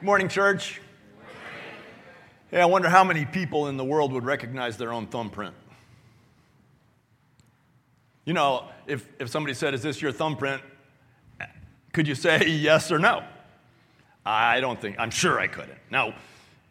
Morning, 0.00 0.28
church. 0.28 0.80
Hey, 2.52 2.60
I 2.60 2.66
wonder 2.66 2.88
how 2.88 3.02
many 3.02 3.24
people 3.24 3.66
in 3.66 3.76
the 3.76 3.84
world 3.84 4.12
would 4.12 4.24
recognize 4.24 4.76
their 4.76 4.92
own 4.92 5.08
thumbprint. 5.08 5.56
You 8.24 8.32
know, 8.32 8.68
if, 8.86 9.08
if 9.18 9.28
somebody 9.28 9.54
said, 9.54 9.74
Is 9.74 9.82
this 9.82 10.00
your 10.00 10.12
thumbprint? 10.12 10.62
Could 11.92 12.06
you 12.06 12.14
say 12.14 12.46
yes 12.46 12.92
or 12.92 13.00
no? 13.00 13.24
I 14.24 14.60
don't 14.60 14.80
think, 14.80 14.94
I'm 15.00 15.10
sure 15.10 15.40
I 15.40 15.48
couldn't. 15.48 15.78
Now, 15.90 16.14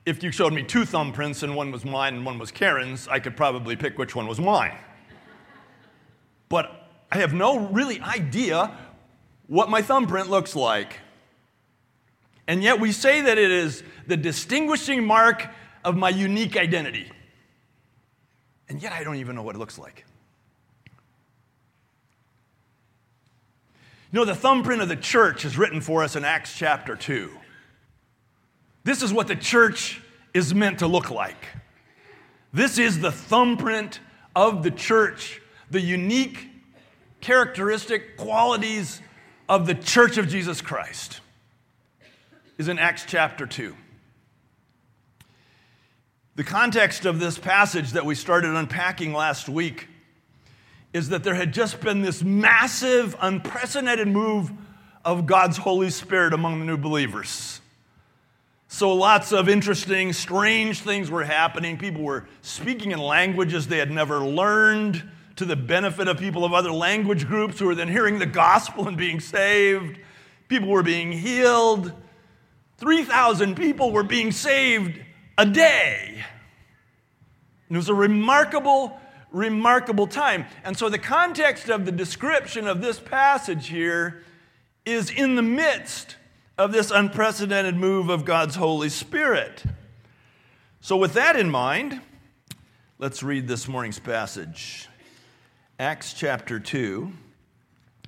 if 0.05 0.23
you 0.23 0.31
showed 0.31 0.53
me 0.53 0.63
two 0.63 0.83
thumbprints 0.83 1.43
and 1.43 1.53
one 1.53 1.69
was 1.69 1.83
mine 1.83 2.15
and 2.15 2.25
one 2.25 2.39
was 2.39 2.49
Karen's, 2.49 3.09
I 3.09 3.19
could 3.19 3.35
probably 3.35 3.75
pick 3.75 3.97
which 3.97 4.15
one 4.15 4.27
was 4.27 4.39
mine. 4.39 4.77
But 6.47 6.87
I 7.11 7.17
have 7.17 7.33
no 7.33 7.59
really 7.59 7.99
idea 7.99 8.71
what 9.47 9.69
my 9.69 9.81
thumbprint 9.81 10.29
looks 10.29 10.55
like. 10.55 11.01
And 12.48 12.64
yet 12.64 12.79
we 12.79 12.93
say 12.93 13.21
that 13.21 13.38
it 13.38 13.52
is 13.52 13.84
the 14.07 14.16
distinguishing 14.16 15.04
mark 15.04 15.47
of 15.83 15.97
my 15.97 16.10
unique 16.10 16.55
identity. 16.55 17.11
And 18.69 18.82
yet 18.82 18.93
I 18.93 19.04
don't 19.04 19.18
even 19.18 19.36
know 19.36 19.43
what 19.43 19.55
it 19.55 19.60
looks 19.60 19.78
like. 19.78 20.05
You 24.11 24.19
know, 24.19 24.25
the 24.25 24.36
thumbprint 24.36 24.82
of 24.82 24.88
the 24.88 24.96
church 24.96 25.43
is 25.43 25.57
written 25.57 25.82
for 25.82 26.04
us 26.04 26.15
in 26.15 26.24
Acts 26.24 26.57
chapter 26.57 26.96
2. 26.96 27.29
This 28.86 29.02
is 29.02 29.11
what 29.11 29.27
the 29.27 29.36
church 29.36 30.02
is 30.33 30.55
meant 30.55 30.79
to 30.79 30.88
look 30.88 31.11
like. 31.11 31.46
This 32.53 32.77
is 32.77 33.00
the 33.00 33.11
thumbprint 33.11 34.00
of 34.33 34.64
the 34.64 34.72
church, 34.72 35.41
the 35.69 35.81
unique 35.81 36.47
characteristic 37.19 38.16
qualities 38.16 39.02
of 39.50 39.67
the 39.67 39.75
church 39.75 40.17
of 40.17 40.30
Jesus 40.30 40.61
Christ 40.61 41.19
is 42.58 42.67
in 42.67 42.80
Acts 42.80 43.06
chapter 43.08 43.45
2. 43.45 43.75
The 46.36 46.44
context 46.44 47.05
of 47.05 47.19
this 47.19 47.38
passage 47.38 47.91
that 47.91 48.05
we 48.05 48.16
started 48.16 48.55
unpacking 48.55 49.14
last 49.14 49.49
week 49.49 49.88
is 50.94 51.09
that 51.09 51.23
there 51.23 51.36
had 51.36 51.53
just 51.53 51.81
been 51.81 52.02
this 52.02 52.23
massive, 52.23 53.16
unprecedented 53.19 54.08
move 54.08 54.52
of 55.03 55.25
God's 55.25 55.58
Holy 55.58 55.89
Spirit 55.89 56.33
among 56.33 56.59
the 56.59 56.66
new 56.66 56.77
believers. 56.77 57.61
So, 58.67 58.94
lots 58.94 59.31
of 59.31 59.47
interesting, 59.47 60.11
strange 60.11 60.81
things 60.81 61.09
were 61.09 61.23
happening. 61.23 61.77
People 61.77 62.03
were 62.03 62.27
speaking 62.42 62.92
in 62.92 62.99
languages 62.99 63.67
they 63.67 63.77
had 63.77 63.92
never 63.92 64.19
learned 64.19 65.09
to 65.38 65.45
the 65.45 65.55
benefit 65.55 66.08
of 66.08 66.17
people 66.17 66.44
of 66.44 66.53
other 66.53 66.71
language 66.71 67.27
groups 67.27 67.59
who 67.59 67.67
were 67.67 67.75
then 67.75 67.88
hearing 67.88 68.19
the 68.19 68.25
gospel 68.25 68.88
and 68.88 68.97
being 68.97 69.19
saved. 69.19 69.99
People 70.49 70.69
were 70.69 70.83
being 70.83 71.11
healed. 71.11 71.94
3,000 72.78 73.56
people 73.56 73.92
were 73.92 74.03
being 74.03 74.31
saved 74.31 75.00
a 75.38 75.45
day. 75.45 76.23
It 77.70 77.75
was 77.75 77.89
a 77.89 77.94
remarkable, 77.94 79.00
remarkable 79.31 80.08
time. 80.08 80.45
And 80.64 80.78
so, 80.78 80.89
the 80.89 81.00
context 81.00 81.70
of 81.70 81.86
the 81.86 81.92
description 81.92 82.67
of 82.67 82.81
this 82.81 83.00
passage 83.00 83.67
here 83.67 84.23
is 84.86 85.09
in 85.09 85.36
the 85.36 85.42
midst 85.42 86.16
of 86.58 86.72
this 86.72 86.92
unprecedented 86.92 87.75
move 87.75 88.09
of 88.09 88.25
God's 88.25 88.55
Holy 88.55 88.89
Spirit. 88.89 89.64
So, 90.80 90.95
with 90.95 91.14
that 91.14 91.36
in 91.36 91.50
mind, 91.50 92.02
let's 93.00 93.22
read 93.22 93.48
this 93.48 93.67
morning's 93.67 94.00
passage 94.00 94.88
Acts 95.80 96.14
chapter 96.14 96.59
2, 96.59 97.11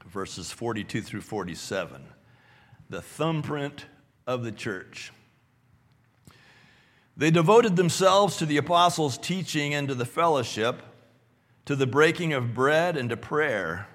verses 0.07 0.51
42 0.51 1.01
through 1.01 1.21
47. 1.21 2.01
The 2.89 3.01
thumbprint 3.01 3.85
of 4.29 4.43
the 4.43 4.51
church. 4.51 5.11
They 7.17 7.31
devoted 7.31 7.75
themselves 7.75 8.37
to 8.37 8.45
the 8.45 8.57
apostles' 8.57 9.17
teaching 9.17 9.73
and 9.73 9.87
to 9.87 9.95
the 9.95 10.05
fellowship, 10.05 10.83
to 11.65 11.75
the 11.75 11.87
breaking 11.87 12.33
of 12.33 12.53
bread 12.53 12.95
and 12.95 13.09
to 13.09 13.17
prayer. 13.17 13.87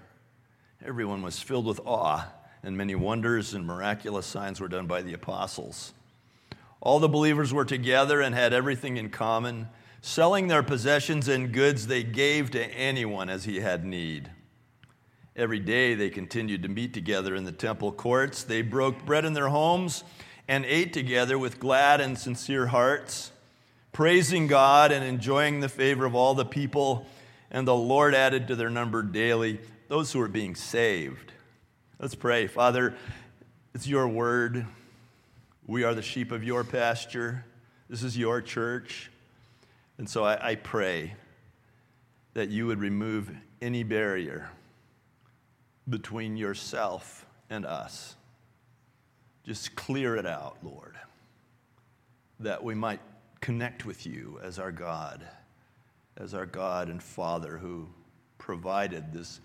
Everyone 0.84 1.22
was 1.22 1.38
filled 1.38 1.66
with 1.66 1.80
awe, 1.86 2.26
and 2.64 2.76
many 2.76 2.96
wonders 2.96 3.54
and 3.54 3.64
miraculous 3.64 4.26
signs 4.26 4.60
were 4.60 4.66
done 4.66 4.88
by 4.88 5.02
the 5.02 5.14
apostles. 5.14 5.94
All 6.80 6.98
the 6.98 7.08
believers 7.08 7.54
were 7.54 7.64
together 7.64 8.20
and 8.20 8.34
had 8.34 8.52
everything 8.52 8.96
in 8.96 9.10
common. 9.10 9.68
Selling 10.02 10.48
their 10.48 10.64
possessions 10.64 11.28
and 11.28 11.52
goods, 11.52 11.86
they 11.86 12.02
gave 12.02 12.50
to 12.50 12.66
anyone 12.74 13.30
as 13.30 13.44
he 13.44 13.60
had 13.60 13.84
need. 13.84 14.32
Every 15.36 15.58
day 15.58 15.94
they 15.94 16.10
continued 16.10 16.62
to 16.62 16.68
meet 16.68 16.94
together 16.94 17.34
in 17.34 17.42
the 17.42 17.50
temple 17.50 17.90
courts. 17.90 18.44
They 18.44 18.62
broke 18.62 19.04
bread 19.04 19.24
in 19.24 19.32
their 19.32 19.48
homes 19.48 20.04
and 20.46 20.64
ate 20.64 20.92
together 20.92 21.36
with 21.36 21.58
glad 21.58 22.00
and 22.00 22.16
sincere 22.16 22.68
hearts, 22.68 23.32
praising 23.90 24.46
God 24.46 24.92
and 24.92 25.04
enjoying 25.04 25.58
the 25.58 25.68
favor 25.68 26.04
of 26.04 26.14
all 26.14 26.34
the 26.34 26.44
people. 26.44 27.06
And 27.50 27.66
the 27.66 27.74
Lord 27.74 28.14
added 28.14 28.46
to 28.46 28.54
their 28.54 28.70
number 28.70 29.02
daily 29.02 29.58
those 29.88 30.12
who 30.12 30.20
were 30.20 30.28
being 30.28 30.54
saved. 30.54 31.32
Let's 31.98 32.14
pray. 32.14 32.46
Father, 32.46 32.94
it's 33.74 33.88
your 33.88 34.06
word. 34.06 34.64
We 35.66 35.82
are 35.82 35.94
the 35.94 36.02
sheep 36.02 36.30
of 36.30 36.44
your 36.44 36.62
pasture. 36.62 37.44
This 37.90 38.04
is 38.04 38.16
your 38.16 38.40
church. 38.40 39.10
And 39.98 40.08
so 40.08 40.24
I, 40.24 40.50
I 40.50 40.54
pray 40.54 41.14
that 42.34 42.50
you 42.50 42.68
would 42.68 42.78
remove 42.78 43.32
any 43.60 43.82
barrier 43.82 44.48
between 45.88 46.36
yourself 46.36 47.26
and 47.50 47.66
us. 47.66 48.16
Just 49.44 49.76
clear 49.76 50.16
it 50.16 50.26
out, 50.26 50.56
Lord, 50.62 50.96
that 52.40 52.64
we 52.64 52.74
might 52.74 53.00
connect 53.40 53.84
with 53.84 54.06
you 54.06 54.40
as 54.42 54.58
our 54.58 54.72
God, 54.72 55.26
as 56.16 56.32
our 56.32 56.46
God 56.46 56.88
and 56.88 57.02
Father 57.02 57.58
who 57.58 57.88
provided 58.38 59.12
this 59.12 59.40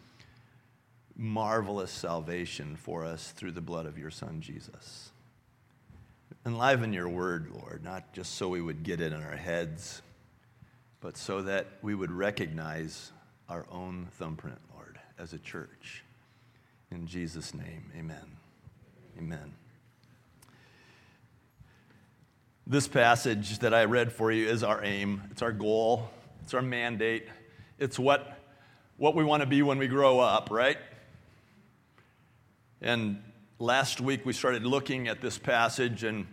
marvelous 1.18 1.92
salvation 1.92 2.78
for 2.78 3.04
us 3.04 3.32
through 3.32 3.52
the 3.52 3.62
blood 3.62 3.86
of 3.86 3.98
your 3.98 4.10
Son, 4.10 4.40
Jesus. 4.40 5.12
Enliven 6.46 6.94
your 6.94 7.10
word, 7.10 7.52
Lord, 7.54 7.84
not 7.84 8.14
just 8.14 8.36
so 8.36 8.48
we 8.48 8.62
would 8.62 8.84
get 8.84 9.02
it 9.02 9.12
in 9.12 9.22
our 9.22 9.36
heads, 9.36 10.02
but 11.02 11.18
so 11.18 11.42
that 11.42 11.68
we 11.82 11.94
would 11.94 12.12
recognize 12.12 13.12
our 13.50 13.66
own 13.70 14.08
thumbprint, 14.14 14.60
Lord, 14.74 14.98
as 15.18 15.34
a 15.34 15.40
church. 15.40 16.04
In 16.92 17.06
Jesus' 17.06 17.54
name, 17.54 17.92
amen. 17.98 18.38
Amen. 19.18 19.54
This 22.66 22.88
passage 22.88 23.60
that 23.60 23.74
I 23.74 23.86
read 23.86 24.12
for 24.12 24.32
you 24.32 24.48
is 24.48 24.64
our 24.64 24.84
aim, 24.84 25.22
it's 25.30 25.42
our 25.42 25.52
goal, 25.52 26.10
it's 26.44 26.54
our 26.54 26.62
mandate, 26.62 27.28
it's 27.78 28.00
what, 28.00 28.40
what 28.98 29.14
we 29.14 29.24
want 29.24 29.42
to 29.42 29.48
be 29.48 29.62
when 29.62 29.78
we 29.78 29.88
grow 29.88 30.20
up, 30.20 30.50
right? 30.52 30.78
And 32.82 33.22
last 33.60 34.02
week 34.02 34.26
we 34.26 34.34
started 34.34 34.66
looking 34.66 35.08
at 35.08 35.22
this 35.22 35.38
passage 35.38 36.04
and 36.04 36.26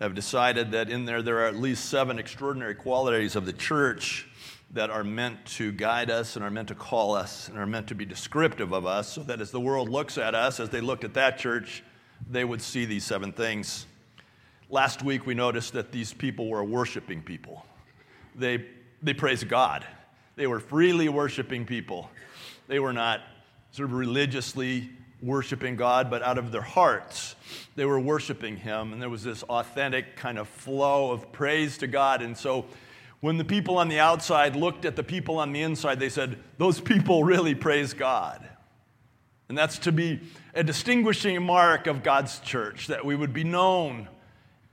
have 0.00 0.14
decided 0.14 0.72
that 0.72 0.88
in 0.88 1.04
there 1.04 1.20
there 1.20 1.40
are 1.40 1.46
at 1.46 1.56
least 1.56 1.86
seven 1.86 2.18
extraordinary 2.18 2.74
qualities 2.74 3.36
of 3.36 3.44
the 3.44 3.52
church 3.52 4.28
that 4.74 4.90
are 4.90 5.04
meant 5.04 5.44
to 5.46 5.70
guide 5.70 6.10
us 6.10 6.34
and 6.34 6.44
are 6.44 6.50
meant 6.50 6.68
to 6.68 6.74
call 6.74 7.14
us 7.14 7.48
and 7.48 7.56
are 7.58 7.66
meant 7.66 7.86
to 7.88 7.94
be 7.94 8.04
descriptive 8.04 8.72
of 8.72 8.86
us 8.86 9.12
so 9.12 9.22
that 9.22 9.40
as 9.40 9.52
the 9.52 9.60
world 9.60 9.88
looks 9.88 10.18
at 10.18 10.34
us, 10.34 10.58
as 10.58 10.68
they 10.68 10.80
looked 10.80 11.04
at 11.04 11.14
that 11.14 11.38
church, 11.38 11.82
they 12.28 12.44
would 12.44 12.60
see 12.60 12.84
these 12.84 13.04
seven 13.04 13.32
things. 13.32 13.86
Last 14.68 15.02
week, 15.02 15.26
we 15.26 15.34
noticed 15.34 15.74
that 15.74 15.92
these 15.92 16.12
people 16.12 16.48
were 16.48 16.64
worshiping 16.64 17.22
people. 17.22 17.64
They, 18.34 18.66
they 19.00 19.14
praised 19.14 19.48
God. 19.48 19.86
They 20.34 20.48
were 20.48 20.58
freely 20.58 21.08
worshiping 21.08 21.64
people. 21.66 22.10
They 22.66 22.80
were 22.80 22.92
not 22.92 23.20
sort 23.70 23.90
of 23.90 23.94
religiously 23.94 24.90
worshiping 25.22 25.76
God, 25.76 26.10
but 26.10 26.22
out 26.22 26.38
of 26.38 26.50
their 26.50 26.62
hearts, 26.62 27.36
they 27.76 27.84
were 27.84 28.00
worshiping 28.00 28.56
Him. 28.56 28.92
And 28.92 29.00
there 29.00 29.10
was 29.10 29.22
this 29.22 29.44
authentic 29.44 30.16
kind 30.16 30.38
of 30.38 30.48
flow 30.48 31.12
of 31.12 31.30
praise 31.30 31.78
to 31.78 31.86
God. 31.86 32.22
And 32.22 32.36
so 32.36 32.64
when 33.24 33.38
the 33.38 33.44
people 33.44 33.78
on 33.78 33.88
the 33.88 33.98
outside 33.98 34.54
looked 34.54 34.84
at 34.84 34.96
the 34.96 35.02
people 35.02 35.38
on 35.38 35.50
the 35.50 35.62
inside, 35.62 35.98
they 35.98 36.10
said, 36.10 36.38
Those 36.58 36.78
people 36.78 37.24
really 37.24 37.54
praise 37.54 37.94
God. 37.94 38.46
And 39.48 39.56
that's 39.56 39.78
to 39.78 39.92
be 39.92 40.20
a 40.52 40.62
distinguishing 40.62 41.42
mark 41.42 41.86
of 41.86 42.02
God's 42.02 42.38
church, 42.40 42.88
that 42.88 43.02
we 43.02 43.16
would 43.16 43.32
be 43.32 43.42
known 43.42 44.10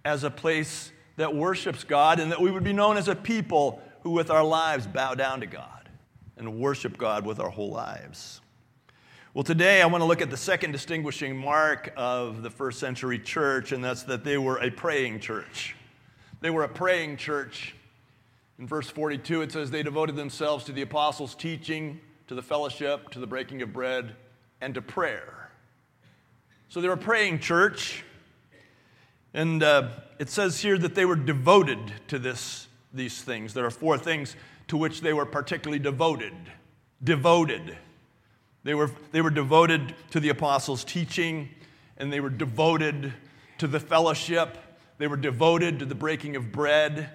as 0.03 0.25
a 0.25 0.29
place 0.29 0.91
that 1.15 1.33
worships 1.33 1.85
God 1.85 2.19
and 2.19 2.29
that 2.29 2.41
we 2.41 2.51
would 2.51 2.65
be 2.65 2.73
known 2.73 2.97
as 2.97 3.07
a 3.07 3.15
people 3.15 3.81
who, 4.01 4.09
with 4.09 4.29
our 4.29 4.43
lives, 4.43 4.85
bow 4.85 5.15
down 5.15 5.39
to 5.39 5.47
God 5.47 5.87
and 6.35 6.59
worship 6.59 6.97
God 6.97 7.25
with 7.25 7.39
our 7.39 7.51
whole 7.51 7.71
lives. 7.71 8.41
Well, 9.33 9.45
today 9.45 9.81
I 9.81 9.85
want 9.85 10.01
to 10.01 10.05
look 10.05 10.21
at 10.21 10.29
the 10.29 10.35
second 10.35 10.73
distinguishing 10.73 11.37
mark 11.37 11.93
of 11.95 12.43
the 12.43 12.49
first 12.49 12.81
century 12.81 13.17
church, 13.17 13.71
and 13.71 13.81
that's 13.81 14.03
that 14.03 14.25
they 14.25 14.37
were 14.37 14.57
a 14.57 14.69
praying 14.69 15.21
church. 15.21 15.73
They 16.41 16.49
were 16.49 16.65
a 16.65 16.69
praying 16.69 17.15
church. 17.15 17.75
In 18.61 18.67
verse 18.67 18.87
42, 18.87 19.41
it 19.41 19.51
says, 19.51 19.71
They 19.71 19.81
devoted 19.81 20.15
themselves 20.15 20.65
to 20.65 20.71
the 20.71 20.83
apostles' 20.83 21.33
teaching, 21.33 21.99
to 22.27 22.35
the 22.35 22.43
fellowship, 22.43 23.09
to 23.09 23.19
the 23.19 23.25
breaking 23.25 23.63
of 23.63 23.73
bread, 23.73 24.15
and 24.61 24.75
to 24.75 24.83
prayer. 24.83 25.49
So 26.69 26.79
they 26.79 26.87
were 26.87 26.95
praying 26.95 27.39
church. 27.39 28.03
And 29.33 29.63
uh, 29.63 29.89
it 30.19 30.29
says 30.29 30.61
here 30.61 30.77
that 30.77 30.93
they 30.93 31.05
were 31.05 31.15
devoted 31.15 31.79
to 32.09 32.19
this, 32.19 32.67
these 32.93 33.19
things. 33.19 33.55
There 33.55 33.65
are 33.65 33.71
four 33.71 33.97
things 33.97 34.35
to 34.67 34.77
which 34.77 35.01
they 35.01 35.13
were 35.13 35.25
particularly 35.25 35.79
devoted. 35.79 36.35
Devoted. 37.03 37.75
They 38.63 38.75
were, 38.75 38.91
they 39.11 39.21
were 39.21 39.31
devoted 39.31 39.95
to 40.11 40.19
the 40.19 40.29
apostles' 40.29 40.83
teaching, 40.83 41.49
and 41.97 42.13
they 42.13 42.19
were 42.19 42.29
devoted 42.29 43.11
to 43.57 43.65
the 43.65 43.79
fellowship. 43.79 44.55
They 44.99 45.07
were 45.07 45.17
devoted 45.17 45.79
to 45.79 45.85
the 45.85 45.95
breaking 45.95 46.35
of 46.35 46.51
bread, 46.51 47.09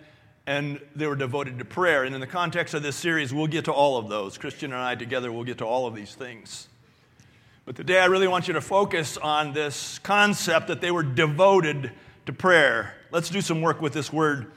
and 0.47 0.81
they 0.95 1.07
were 1.07 1.17
devoted 1.17 1.59
to 1.59 1.65
prayer. 1.65 2.05
And 2.05 2.15
in 2.15 2.21
the 2.21 2.27
context 2.27 2.75
of 2.75 2.83
this 2.83 2.97
series, 2.97 3.35
we'll 3.35 3.49
get 3.49 3.65
to 3.65 3.73
all 3.73 3.97
of 3.97 4.09
those. 4.09 4.39
Christian 4.39 4.73
and 4.73 4.81
I 4.81 4.95
together 4.95 5.33
will 5.33 5.45
get 5.45 5.59
to 5.59 5.67
all 5.67 5.87
of 5.87 5.95
these 5.95 6.15
things. 6.15 6.69
But 7.65 7.75
today, 7.75 7.99
I 7.99 8.05
really 8.07 8.29
want 8.29 8.47
you 8.47 8.55
to 8.55 8.61
focus 8.61 9.17
on 9.17 9.53
this 9.53 9.99
concept 9.99 10.69
that 10.69 10.81
they 10.81 10.93
were 10.93 11.03
devoted 11.03 11.91
to 12.27 12.33
prayer. 12.33 12.95
Let's 13.11 13.29
do 13.29 13.41
some 13.41 13.61
work 13.61 13.83
with 13.83 13.93
this 13.93 14.13
word 14.13 14.53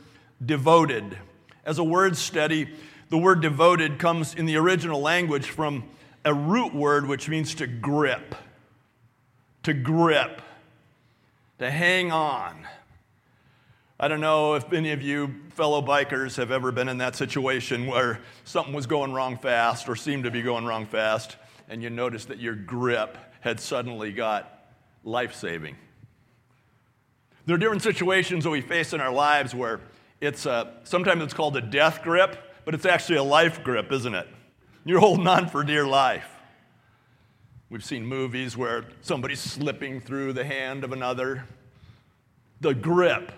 devoted. 0.45 1.17
As 1.65 1.79
a 1.79 1.83
word 1.83 2.15
study, 2.17 2.69
the 3.09 3.17
word 3.17 3.41
devoted 3.41 3.97
comes 3.97 4.35
in 4.35 4.45
the 4.45 4.57
original 4.57 5.01
language 5.01 5.49
from 5.49 5.85
a 6.23 6.33
root 6.33 6.75
word 6.75 7.07
which 7.07 7.27
means 7.27 7.55
to 7.55 7.65
grip. 7.65 8.35
To 9.63 9.73
grip. 9.73 10.41
To 11.57 11.71
hang 11.71 12.11
on. 12.11 12.67
I 14.01 14.07
don't 14.07 14.21
know 14.21 14.53
if 14.53 14.71
any 14.71 14.93
of 14.93 15.01
you 15.01 15.35
fellow 15.49 15.81
bikers 15.81 16.37
have 16.37 16.51
ever 16.51 16.71
been 16.71 16.87
in 16.87 16.99
that 16.99 17.17
situation 17.17 17.85
where 17.85 18.21
something 18.45 18.73
was 18.73 18.87
going 18.87 19.11
wrong 19.11 19.37
fast 19.37 19.89
or 19.89 19.97
seemed 19.97 20.23
to 20.23 20.31
be 20.31 20.41
going 20.41 20.63
wrong 20.63 20.85
fast, 20.85 21.35
and 21.67 21.83
you 21.83 21.89
noticed 21.89 22.29
that 22.29 22.39
your 22.39 22.55
grip 22.55 23.17
had 23.41 23.59
suddenly 23.59 24.13
got 24.13 24.69
life 25.03 25.35
saving. 25.35 25.75
There 27.45 27.55
are 27.55 27.57
different 27.57 27.81
situations 27.81 28.45
that 28.45 28.51
we 28.51 28.61
face 28.61 28.93
in 28.93 29.01
our 29.01 29.11
lives 29.11 29.53
where 29.53 29.81
it's 30.21 30.45
a, 30.45 30.75
sometimes 30.85 31.21
it's 31.21 31.33
called 31.33 31.57
a 31.57 31.61
death 31.61 32.01
grip, 32.01 32.37
but 32.63 32.73
it's 32.73 32.85
actually 32.85 33.17
a 33.17 33.23
life 33.23 33.65
grip, 33.65 33.91
isn't 33.91 34.15
it? 34.15 34.29
You're 34.85 35.01
holding 35.01 35.27
on 35.27 35.49
for 35.49 35.61
dear 35.61 35.85
life. 35.85 36.29
We've 37.69 37.83
seen 37.83 38.05
movies 38.05 38.55
where 38.55 38.85
somebody's 39.01 39.41
slipping 39.41 39.99
through 39.99 40.33
the 40.33 40.45
hand 40.45 40.85
of 40.85 40.93
another. 40.93 41.43
The 42.61 42.73
grip. 42.73 43.33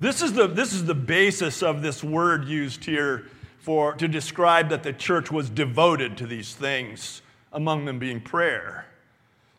This 0.00 0.22
is 0.22 0.32
the, 0.32 0.46
this 0.46 0.72
is 0.72 0.84
the 0.84 0.94
basis 0.94 1.62
of 1.62 1.82
this 1.82 2.02
word 2.02 2.46
used 2.46 2.84
here 2.84 3.26
for, 3.58 3.94
to 3.94 4.08
describe 4.08 4.68
that 4.68 4.82
the 4.82 4.92
church 4.92 5.30
was 5.30 5.48
devoted 5.48 6.18
to 6.18 6.26
these 6.26 6.54
things, 6.54 7.22
among 7.52 7.84
them 7.84 7.98
being 7.98 8.20
prayer. 8.20 8.86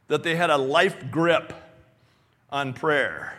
That 0.07 0.23
they 0.23 0.35
had 0.35 0.49
a 0.49 0.57
life 0.57 1.09
grip 1.09 1.53
on 2.51 2.73
prayer. 2.73 3.33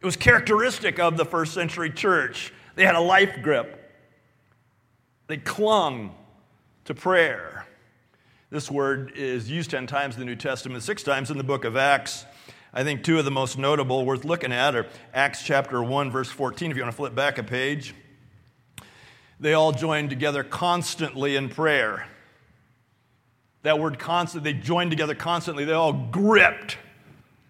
It 0.00 0.06
was 0.06 0.16
characteristic 0.16 0.98
of 0.98 1.16
the 1.16 1.24
first 1.24 1.54
century 1.54 1.90
church. 1.90 2.52
They 2.74 2.84
had 2.84 2.94
a 2.94 3.00
life 3.00 3.42
grip, 3.42 3.78
they 5.26 5.36
clung 5.38 6.14
to 6.84 6.94
prayer. 6.94 7.66
This 8.50 8.70
word 8.70 9.12
is 9.16 9.50
used 9.50 9.70
10 9.70 9.86
times 9.86 10.14
in 10.14 10.20
the 10.20 10.26
New 10.26 10.36
Testament, 10.36 10.82
six 10.82 11.02
times 11.02 11.30
in 11.30 11.38
the 11.38 11.44
book 11.44 11.64
of 11.64 11.76
Acts. 11.76 12.26
I 12.74 12.84
think 12.84 13.04
two 13.04 13.18
of 13.18 13.26
the 13.26 13.30
most 13.30 13.58
notable 13.58 14.06
worth 14.06 14.24
looking 14.24 14.50
at 14.50 14.74
are 14.74 14.86
Acts 15.12 15.42
chapter 15.42 15.82
1, 15.82 16.10
verse 16.10 16.30
14, 16.30 16.70
if 16.70 16.76
you 16.76 16.82
want 16.82 16.92
to 16.92 16.96
flip 16.96 17.14
back 17.14 17.36
a 17.36 17.42
page. 17.42 17.94
They 19.38 19.52
all 19.52 19.72
joined 19.72 20.08
together 20.08 20.42
constantly 20.42 21.36
in 21.36 21.50
prayer. 21.50 22.06
That 23.62 23.78
word 23.78 23.98
constant, 23.98 24.42
they 24.42 24.54
joined 24.54 24.90
together 24.90 25.14
constantly. 25.14 25.66
They 25.66 25.74
all 25.74 25.92
gripped 25.92 26.78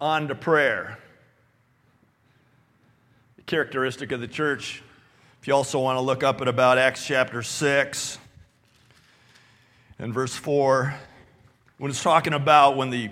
onto 0.01 0.35
prayer. 0.35 0.99
The 3.37 3.43
characteristic 3.43 4.11
of 4.11 4.21
the 4.21 4.27
church, 4.27 4.83
if 5.41 5.47
you 5.47 5.55
also 5.55 5.79
want 5.79 5.99
to 5.99 6.01
look 6.01 6.25
up 6.25 6.41
at 6.41 6.49
about 6.49 6.79
Acts 6.79 7.07
chapter 7.07 7.45
6 7.45 8.19
and 10.01 10.13
verse 10.13 10.35
4, 10.35 10.95
when 11.79 11.93
it's 11.93 12.03
talking 12.03 12.33
about 12.33 12.77
when 12.77 12.91
the 12.91 13.11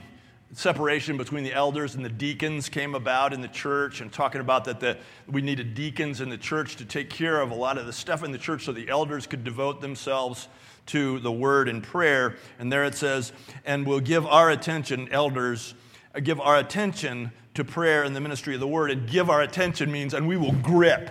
separation 0.53 1.17
between 1.17 1.45
the 1.45 1.53
elders 1.53 1.95
and 1.95 2.05
the 2.05 2.09
deacons 2.09 2.69
came 2.69 2.95
about 2.95 3.33
in 3.33 3.41
the 3.41 3.49
church 3.49 4.01
and 4.01 4.13
talking 4.13 4.41
about 4.41 4.65
that 4.65 4.81
the, 4.81 4.99
we 5.29 5.41
needed 5.41 5.75
deacons 5.75 6.21
in 6.21 6.29
the 6.29 6.39
church 6.39 6.77
to 6.77 6.85
take 6.85 7.09
care 7.09 7.41
of 7.41 7.51
a 7.51 7.55
lot 7.55 7.79
of 7.79 7.87
the 7.87 7.93
stuff 7.93 8.25
in 8.25 8.33
the 8.33 8.39
church 8.39 8.65
so 8.65 8.73
the 8.73 8.89
elders 8.89 9.27
could 9.27 9.45
devote 9.45 9.81
themselves 9.81 10.49
to 10.87 11.21
the 11.21 11.31
word 11.31 11.69
and 11.69 11.85
prayer 11.85 12.37
and 12.59 12.73
there 12.73 12.85
it 12.85 12.97
says 12.97 13.33
and 13.65 13.87
we'll 13.87 14.01
give 14.01 14.27
our 14.27 14.51
attention 14.51 15.09
elders 15.13 15.75
uh, 16.15 16.21
give 16.21 16.41
our 16.41 16.57
attention 16.57 17.31
to 17.55 17.65
prayer 17.65 18.03
and 18.03 18.15
the 18.15 18.21
ministry 18.21 18.55
of 18.55 18.61
the 18.61 18.69
word. 18.69 18.91
And 18.91 19.09
give 19.09 19.31
our 19.31 19.43
attention 19.43 19.91
means, 19.91 20.15
and 20.15 20.27
we 20.27 20.37
will 20.37 20.53
grip, 20.53 21.11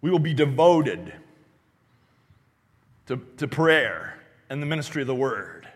we 0.00 0.10
will 0.10 0.18
be 0.18 0.34
devoted 0.34 1.12
to, 3.06 3.20
to 3.36 3.48
prayer 3.48 4.18
and 4.48 4.62
the 4.62 4.66
ministry 4.66 5.02
of 5.02 5.08
the 5.08 5.14
word. 5.14 5.68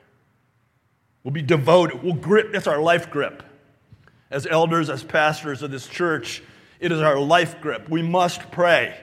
We'll 1.22 1.32
be 1.32 1.42
devoted, 1.42 2.02
we'll 2.02 2.14
grip, 2.14 2.52
that's 2.52 2.66
our 2.66 2.80
life 2.80 3.10
grip. 3.10 3.42
As 4.30 4.46
elders, 4.46 4.90
as 4.90 5.02
pastors 5.02 5.62
of 5.62 5.70
this 5.70 5.86
church, 5.86 6.42
it 6.80 6.92
is 6.92 7.00
our 7.00 7.18
life 7.18 7.60
grip. 7.60 7.88
We 7.88 8.02
must 8.02 8.50
pray. 8.50 8.98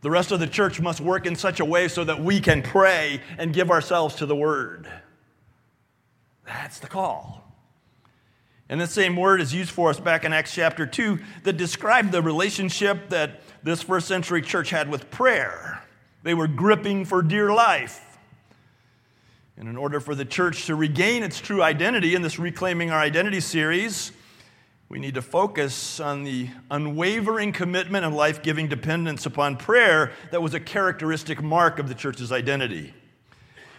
The 0.00 0.10
rest 0.10 0.30
of 0.30 0.40
the 0.40 0.46
church 0.46 0.80
must 0.80 1.00
work 1.00 1.26
in 1.26 1.36
such 1.36 1.60
a 1.60 1.64
way 1.64 1.88
so 1.88 2.04
that 2.04 2.22
we 2.22 2.40
can 2.40 2.62
pray 2.62 3.20
and 3.36 3.52
give 3.52 3.70
ourselves 3.70 4.16
to 4.16 4.26
the 4.26 4.36
word. 4.36 4.88
That's 6.46 6.78
the 6.78 6.86
call. 6.86 7.44
And 8.68 8.80
the 8.80 8.86
same 8.86 9.16
word 9.16 9.40
is 9.40 9.54
used 9.54 9.70
for 9.70 9.90
us 9.90 9.98
back 9.98 10.24
in 10.24 10.32
Acts 10.32 10.54
chapter 10.54 10.86
2 10.86 11.18
that 11.44 11.56
described 11.56 12.12
the 12.12 12.22
relationship 12.22 13.08
that 13.08 13.40
this 13.62 13.82
first 13.82 14.06
century 14.06 14.42
church 14.42 14.70
had 14.70 14.90
with 14.90 15.10
prayer. 15.10 15.82
They 16.22 16.34
were 16.34 16.48
gripping 16.48 17.04
for 17.04 17.22
dear 17.22 17.52
life. 17.52 18.07
And 19.58 19.68
in 19.68 19.76
order 19.76 19.98
for 19.98 20.14
the 20.14 20.24
church 20.24 20.66
to 20.66 20.76
regain 20.76 21.24
its 21.24 21.40
true 21.40 21.64
identity 21.64 22.14
in 22.14 22.22
this 22.22 22.38
Reclaiming 22.38 22.92
Our 22.92 23.00
Identity 23.00 23.40
series, 23.40 24.12
we 24.88 25.00
need 25.00 25.14
to 25.14 25.22
focus 25.22 25.98
on 25.98 26.22
the 26.22 26.48
unwavering 26.70 27.50
commitment 27.50 28.04
and 28.04 28.14
life 28.14 28.40
giving 28.40 28.68
dependence 28.68 29.26
upon 29.26 29.56
prayer 29.56 30.12
that 30.30 30.40
was 30.40 30.54
a 30.54 30.60
characteristic 30.60 31.42
mark 31.42 31.80
of 31.80 31.88
the 31.88 31.96
church's 31.96 32.30
identity. 32.30 32.94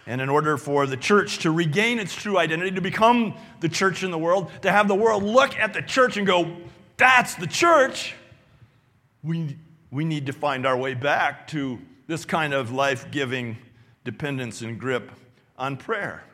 And 0.06 0.20
in 0.20 0.28
order 0.28 0.58
for 0.58 0.86
the 0.86 0.98
church 0.98 1.38
to 1.38 1.50
regain 1.50 1.98
its 1.98 2.14
true 2.14 2.36
identity, 2.36 2.72
to 2.72 2.82
become 2.82 3.34
the 3.60 3.68
church 3.70 4.02
in 4.02 4.10
the 4.10 4.18
world, 4.18 4.50
to 4.60 4.70
have 4.70 4.86
the 4.86 4.94
world 4.94 5.22
look 5.22 5.58
at 5.58 5.72
the 5.72 5.80
church 5.80 6.18
and 6.18 6.26
go, 6.26 6.58
that's 6.98 7.36
the 7.36 7.46
church, 7.46 8.14
we, 9.22 9.56
we 9.90 10.04
need 10.04 10.26
to 10.26 10.34
find 10.34 10.66
our 10.66 10.76
way 10.76 10.92
back 10.92 11.46
to 11.48 11.78
this 12.06 12.26
kind 12.26 12.52
of 12.52 12.70
life 12.70 13.10
giving 13.10 13.56
dependence 14.04 14.60
and 14.60 14.78
grip 14.78 15.10
on 15.60 15.76
prayer. 15.76 16.24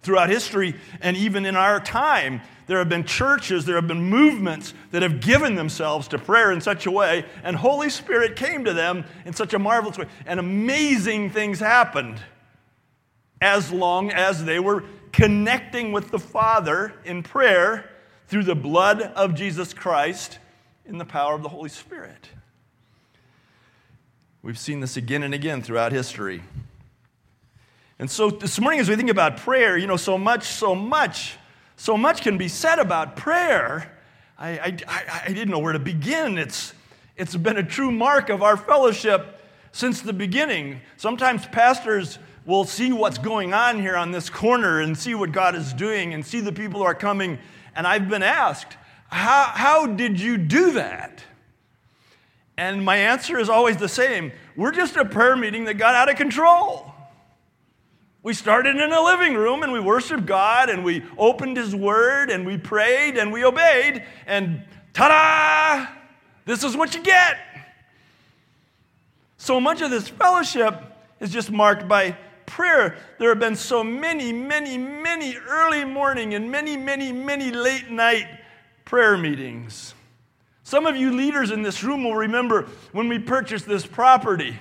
Throughout 0.00 0.30
history 0.30 0.76
and 1.00 1.16
even 1.16 1.44
in 1.44 1.56
our 1.56 1.80
time, 1.80 2.40
there 2.66 2.78
have 2.78 2.88
been 2.88 3.04
churches, 3.04 3.64
there 3.64 3.74
have 3.76 3.88
been 3.88 4.02
movements 4.02 4.72
that 4.92 5.02
have 5.02 5.20
given 5.20 5.56
themselves 5.56 6.08
to 6.08 6.18
prayer 6.18 6.52
in 6.52 6.60
such 6.60 6.86
a 6.86 6.90
way, 6.90 7.24
and 7.42 7.56
Holy 7.56 7.90
Spirit 7.90 8.36
came 8.36 8.64
to 8.64 8.72
them 8.72 9.04
in 9.24 9.32
such 9.34 9.52
a 9.52 9.58
marvelous 9.58 9.98
way, 9.98 10.06
and 10.24 10.40
amazing 10.40 11.30
things 11.30 11.60
happened 11.60 12.20
as 13.40 13.70
long 13.70 14.10
as 14.10 14.44
they 14.44 14.58
were 14.58 14.84
connecting 15.12 15.92
with 15.92 16.10
the 16.10 16.18
Father 16.18 16.92
in 17.04 17.22
prayer 17.22 17.90
through 18.28 18.44
the 18.44 18.54
blood 18.54 19.00
of 19.00 19.34
Jesus 19.34 19.72
Christ 19.72 20.38
in 20.84 20.98
the 20.98 21.04
power 21.04 21.34
of 21.34 21.42
the 21.42 21.48
Holy 21.48 21.68
Spirit. 21.68 22.28
We've 24.42 24.58
seen 24.58 24.80
this 24.80 24.96
again 24.96 25.22
and 25.22 25.34
again 25.34 25.62
throughout 25.62 25.92
history. 25.92 26.42
And 27.98 28.10
so 28.10 28.28
this 28.28 28.60
morning, 28.60 28.80
as 28.80 28.88
we 28.88 28.96
think 28.96 29.08
about 29.08 29.38
prayer, 29.38 29.78
you 29.78 29.86
know, 29.86 29.96
so 29.96 30.18
much, 30.18 30.44
so 30.44 30.74
much, 30.74 31.36
so 31.76 31.96
much 31.96 32.20
can 32.20 32.36
be 32.36 32.48
said 32.48 32.78
about 32.78 33.16
prayer. 33.16 33.90
I, 34.38 34.76
I, 34.86 35.22
I 35.24 35.28
didn't 35.28 35.48
know 35.48 35.58
where 35.58 35.72
to 35.72 35.78
begin. 35.78 36.36
It's, 36.36 36.74
it's 37.16 37.34
been 37.34 37.56
a 37.56 37.62
true 37.62 37.90
mark 37.90 38.28
of 38.28 38.42
our 38.42 38.58
fellowship 38.58 39.40
since 39.72 40.02
the 40.02 40.12
beginning. 40.12 40.80
Sometimes 40.98 41.46
pastors 41.46 42.18
will 42.44 42.64
see 42.64 42.92
what's 42.92 43.16
going 43.16 43.54
on 43.54 43.80
here 43.80 43.96
on 43.96 44.10
this 44.10 44.28
corner 44.28 44.80
and 44.80 44.96
see 44.96 45.14
what 45.14 45.32
God 45.32 45.54
is 45.54 45.72
doing 45.72 46.12
and 46.12 46.24
see 46.24 46.40
the 46.40 46.52
people 46.52 46.80
who 46.80 46.86
are 46.86 46.94
coming. 46.94 47.38
And 47.74 47.86
I've 47.86 48.10
been 48.10 48.22
asked, 48.22 48.76
how, 49.08 49.44
how 49.54 49.86
did 49.86 50.20
you 50.20 50.36
do 50.36 50.72
that? 50.72 51.22
And 52.58 52.84
my 52.84 52.96
answer 52.96 53.38
is 53.38 53.48
always 53.48 53.76
the 53.78 53.88
same 53.88 54.32
we're 54.54 54.72
just 54.72 54.96
a 54.96 55.04
prayer 55.04 55.36
meeting 55.36 55.64
that 55.64 55.74
got 55.74 55.94
out 55.94 56.10
of 56.10 56.16
control. 56.16 56.92
We 58.26 58.34
started 58.34 58.74
in 58.74 58.92
a 58.92 59.00
living 59.00 59.34
room 59.34 59.62
and 59.62 59.70
we 59.70 59.78
worshiped 59.78 60.26
God 60.26 60.68
and 60.68 60.84
we 60.84 61.04
opened 61.16 61.56
His 61.56 61.76
Word 61.76 62.28
and 62.28 62.44
we 62.44 62.58
prayed 62.58 63.16
and 63.16 63.32
we 63.32 63.44
obeyed, 63.44 64.02
and 64.26 64.64
ta 64.92 65.06
da! 65.06 65.94
This 66.44 66.64
is 66.64 66.76
what 66.76 66.92
you 66.96 67.02
get. 67.02 67.38
So 69.36 69.60
much 69.60 69.80
of 69.80 69.92
this 69.92 70.08
fellowship 70.08 70.74
is 71.20 71.30
just 71.30 71.52
marked 71.52 71.86
by 71.86 72.16
prayer, 72.46 72.96
there 73.20 73.28
have 73.28 73.38
been 73.38 73.54
so 73.54 73.84
many, 73.84 74.32
many, 74.32 74.76
many 74.76 75.36
early 75.36 75.84
morning 75.84 76.34
and 76.34 76.50
many, 76.50 76.76
many, 76.76 77.12
many 77.12 77.52
late 77.52 77.92
night 77.92 78.26
prayer 78.84 79.16
meetings. 79.16 79.94
Some 80.64 80.84
of 80.84 80.96
you 80.96 81.12
leaders 81.12 81.52
in 81.52 81.62
this 81.62 81.84
room 81.84 82.02
will 82.02 82.16
remember 82.16 82.66
when 82.90 83.06
we 83.06 83.20
purchased 83.20 83.68
this 83.68 83.86
property, 83.86 84.58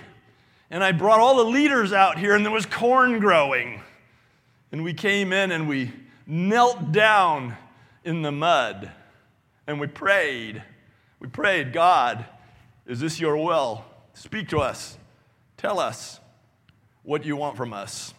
and 0.69 0.83
I 0.83 0.91
brought 0.91 1.19
all 1.19 1.37
the 1.37 1.45
leaders 1.45 1.93
out 1.93 2.17
here, 2.17 2.35
and 2.35 2.45
there 2.45 2.51
was 2.51 2.65
corn 2.65 3.19
growing. 3.19 3.81
And 4.71 4.83
we 4.83 4.93
came 4.93 5.31
in 5.31 5.51
and 5.51 5.69
we 5.69 5.93
knelt 6.27 6.91
down 6.91 7.55
in 8.03 8.23
the 8.23 8.31
mud 8.31 8.91
and 9.67 9.79
we 9.79 9.87
prayed. 9.87 10.61
We 11.19 11.27
prayed, 11.27 11.71
God, 11.71 12.25
is 12.85 12.99
this 12.99 13.19
your 13.19 13.37
will? 13.37 13.85
Speak 14.13 14.49
to 14.49 14.59
us. 14.59 14.97
Tell 15.57 15.79
us 15.79 16.19
what 17.03 17.25
you 17.25 17.35
want 17.35 17.57
from 17.57 17.73
us. 17.73 18.13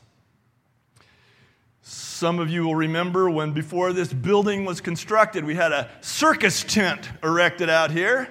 Some 1.83 2.39
of 2.39 2.51
you 2.51 2.65
will 2.65 2.75
remember 2.75 3.31
when 3.31 3.53
before 3.53 3.93
this 3.93 4.13
building 4.13 4.65
was 4.65 4.81
constructed, 4.81 5.45
we 5.45 5.55
had 5.55 5.73
a 5.73 5.91
circus 6.01 6.65
tent 6.65 7.09
erected 7.23 7.69
out 7.69 7.91
here. 7.91 8.29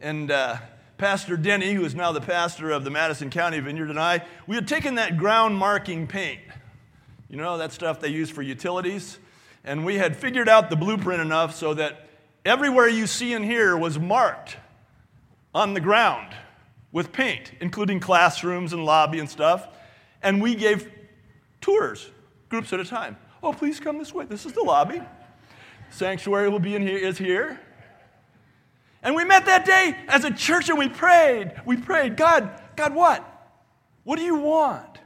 And 0.00 0.30
uh, 0.30 0.58
Pastor 0.98 1.36
Denny, 1.36 1.74
who 1.74 1.84
is 1.84 1.94
now 1.94 2.10
the 2.10 2.20
pastor 2.20 2.72
of 2.72 2.82
the 2.82 2.90
Madison 2.90 3.30
County 3.30 3.60
Vineyard, 3.60 3.88
and 3.88 4.00
I, 4.00 4.24
we 4.48 4.56
had 4.56 4.66
taken 4.66 4.96
that 4.96 5.16
ground 5.16 5.56
marking 5.56 6.08
paint. 6.08 6.40
You 7.30 7.36
know, 7.36 7.56
that 7.58 7.72
stuff 7.72 8.00
they 8.00 8.08
use 8.08 8.28
for 8.28 8.42
utilities. 8.42 9.18
And 9.64 9.84
we 9.84 9.96
had 9.96 10.16
figured 10.16 10.48
out 10.48 10.70
the 10.70 10.76
blueprint 10.76 11.20
enough 11.20 11.54
so 11.54 11.72
that 11.74 12.08
everywhere 12.44 12.88
you 12.88 13.06
see 13.06 13.32
in 13.32 13.44
here 13.44 13.76
was 13.76 13.96
marked 13.96 14.56
on 15.54 15.72
the 15.72 15.80
ground 15.80 16.34
with 16.90 17.12
paint, 17.12 17.52
including 17.60 18.00
classrooms 18.00 18.72
and 18.72 18.84
lobby 18.84 19.20
and 19.20 19.30
stuff. 19.30 19.68
And 20.20 20.42
we 20.42 20.56
gave 20.56 20.90
tours, 21.60 22.10
groups 22.48 22.72
at 22.72 22.80
a 22.80 22.84
time. 22.84 23.16
Oh, 23.40 23.52
please 23.52 23.78
come 23.78 23.98
this 23.98 24.12
way. 24.12 24.24
This 24.24 24.46
is 24.46 24.52
the 24.52 24.62
lobby. 24.62 25.00
Sanctuary 25.90 26.48
will 26.48 26.58
be 26.58 26.74
in 26.74 26.82
here, 26.82 26.98
is 26.98 27.18
here. 27.18 27.60
And 29.02 29.14
we 29.14 29.24
met 29.24 29.46
that 29.46 29.64
day 29.64 29.96
as 30.08 30.24
a 30.24 30.30
church 30.30 30.68
and 30.68 30.78
we 30.78 30.88
prayed. 30.88 31.52
We 31.64 31.76
prayed, 31.76 32.16
God, 32.16 32.50
God, 32.76 32.94
what? 32.94 33.24
What 34.04 34.18
do 34.18 34.24
you 34.24 34.36
want? 34.36 34.98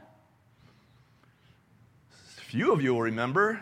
A 2.37 2.41
few 2.41 2.71
of 2.71 2.81
you 2.81 2.93
will 2.93 3.01
remember. 3.01 3.61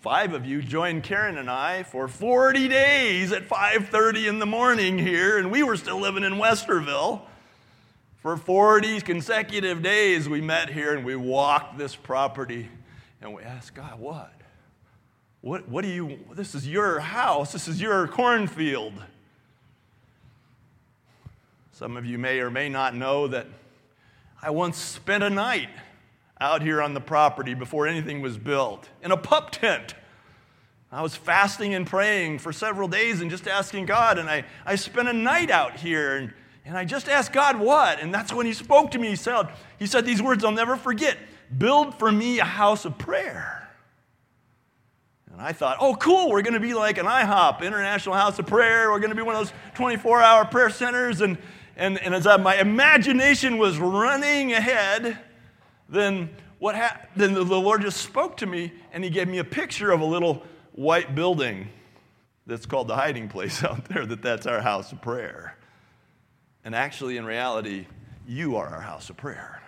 Five 0.00 0.32
of 0.34 0.44
you 0.44 0.60
joined 0.60 1.04
Karen 1.04 1.38
and 1.38 1.48
I 1.48 1.84
for 1.84 2.08
40 2.08 2.66
days 2.68 3.30
at 3.30 3.48
5:30 3.48 4.26
in 4.26 4.40
the 4.40 4.46
morning 4.46 4.98
here, 4.98 5.38
and 5.38 5.52
we 5.52 5.62
were 5.62 5.76
still 5.76 6.00
living 6.00 6.24
in 6.24 6.34
Westerville. 6.34 7.22
For 8.16 8.36
40 8.36 9.00
consecutive 9.02 9.80
days, 9.80 10.28
we 10.28 10.40
met 10.40 10.70
here 10.70 10.94
and 10.94 11.04
we 11.04 11.14
walked 11.14 11.78
this 11.78 11.94
property 11.94 12.68
and 13.22 13.32
we 13.32 13.42
asked 13.42 13.74
God, 13.74 14.00
what? 14.00 14.32
What, 15.40 15.68
what 15.68 15.82
do 15.82 15.88
you, 15.88 16.18
this 16.32 16.54
is 16.54 16.66
your 16.66 16.98
house, 16.98 17.52
this 17.52 17.68
is 17.68 17.80
your 17.80 18.08
cornfield. 18.08 18.94
Some 21.72 21.96
of 21.96 22.04
you 22.04 22.18
may 22.18 22.40
or 22.40 22.50
may 22.50 22.68
not 22.68 22.96
know 22.96 23.28
that 23.28 23.46
I 24.42 24.50
once 24.50 24.76
spent 24.76 25.22
a 25.22 25.30
night 25.30 25.68
out 26.40 26.62
here 26.62 26.82
on 26.82 26.94
the 26.94 27.00
property 27.00 27.54
before 27.54 27.86
anything 27.86 28.20
was 28.20 28.36
built 28.36 28.88
in 29.02 29.12
a 29.12 29.16
pup 29.16 29.50
tent. 29.50 29.94
I 30.90 31.02
was 31.02 31.14
fasting 31.14 31.74
and 31.74 31.86
praying 31.86 32.38
for 32.38 32.52
several 32.52 32.88
days 32.88 33.20
and 33.20 33.30
just 33.30 33.46
asking 33.46 33.86
God, 33.86 34.18
and 34.18 34.28
I, 34.28 34.44
I 34.64 34.76
spent 34.76 35.08
a 35.08 35.12
night 35.12 35.50
out 35.50 35.76
here 35.76 36.16
and, 36.16 36.32
and 36.64 36.76
I 36.76 36.84
just 36.84 37.08
asked 37.08 37.32
God 37.32 37.58
what, 37.60 38.00
and 38.00 38.12
that's 38.12 38.32
when 38.32 38.46
He 38.46 38.52
spoke 38.52 38.90
to 38.92 38.98
me. 38.98 39.08
He 39.08 39.16
said, 39.16 39.48
he 39.78 39.86
said 39.86 40.04
these 40.04 40.22
words 40.22 40.44
I'll 40.44 40.50
never 40.50 40.76
forget 40.76 41.16
build 41.56 41.98
for 41.98 42.10
me 42.10 42.40
a 42.40 42.44
house 42.44 42.84
of 42.84 42.98
prayer. 42.98 43.57
And 45.38 45.46
I 45.46 45.52
thought, 45.52 45.76
oh, 45.80 45.94
cool, 45.94 46.30
we're 46.30 46.42
going 46.42 46.54
to 46.54 46.60
be 46.60 46.74
like 46.74 46.98
an 46.98 47.06
IHOP, 47.06 47.62
International 47.62 48.16
House 48.16 48.40
of 48.40 48.46
Prayer. 48.48 48.90
We're 48.90 48.98
going 48.98 49.10
to 49.10 49.16
be 49.16 49.22
one 49.22 49.36
of 49.36 49.42
those 49.42 49.52
24 49.76 50.20
hour 50.20 50.44
prayer 50.44 50.68
centers. 50.68 51.20
And, 51.20 51.38
and, 51.76 51.96
and 52.02 52.12
as 52.12 52.26
I, 52.26 52.38
my 52.38 52.56
imagination 52.56 53.56
was 53.56 53.78
running 53.78 54.52
ahead, 54.52 55.16
then 55.88 56.30
what 56.58 56.74
ha- 56.74 57.02
then 57.14 57.34
the 57.34 57.44
Lord 57.44 57.82
just 57.82 57.98
spoke 57.98 58.38
to 58.38 58.46
me 58.46 58.72
and 58.92 59.04
he 59.04 59.10
gave 59.10 59.28
me 59.28 59.38
a 59.38 59.44
picture 59.44 59.92
of 59.92 60.00
a 60.00 60.04
little 60.04 60.42
white 60.72 61.14
building 61.14 61.68
that's 62.44 62.66
called 62.66 62.88
the 62.88 62.96
hiding 62.96 63.28
place 63.28 63.62
out 63.64 63.84
there 63.84 64.04
that 64.06 64.20
that's 64.20 64.44
our 64.44 64.60
house 64.60 64.90
of 64.90 65.00
prayer. 65.00 65.56
And 66.64 66.74
actually 66.74 67.16
in 67.16 67.24
reality, 67.24 67.86
you 68.26 68.56
are 68.56 68.66
our 68.66 68.80
house 68.80 69.08
of 69.08 69.16
prayer. 69.16 69.62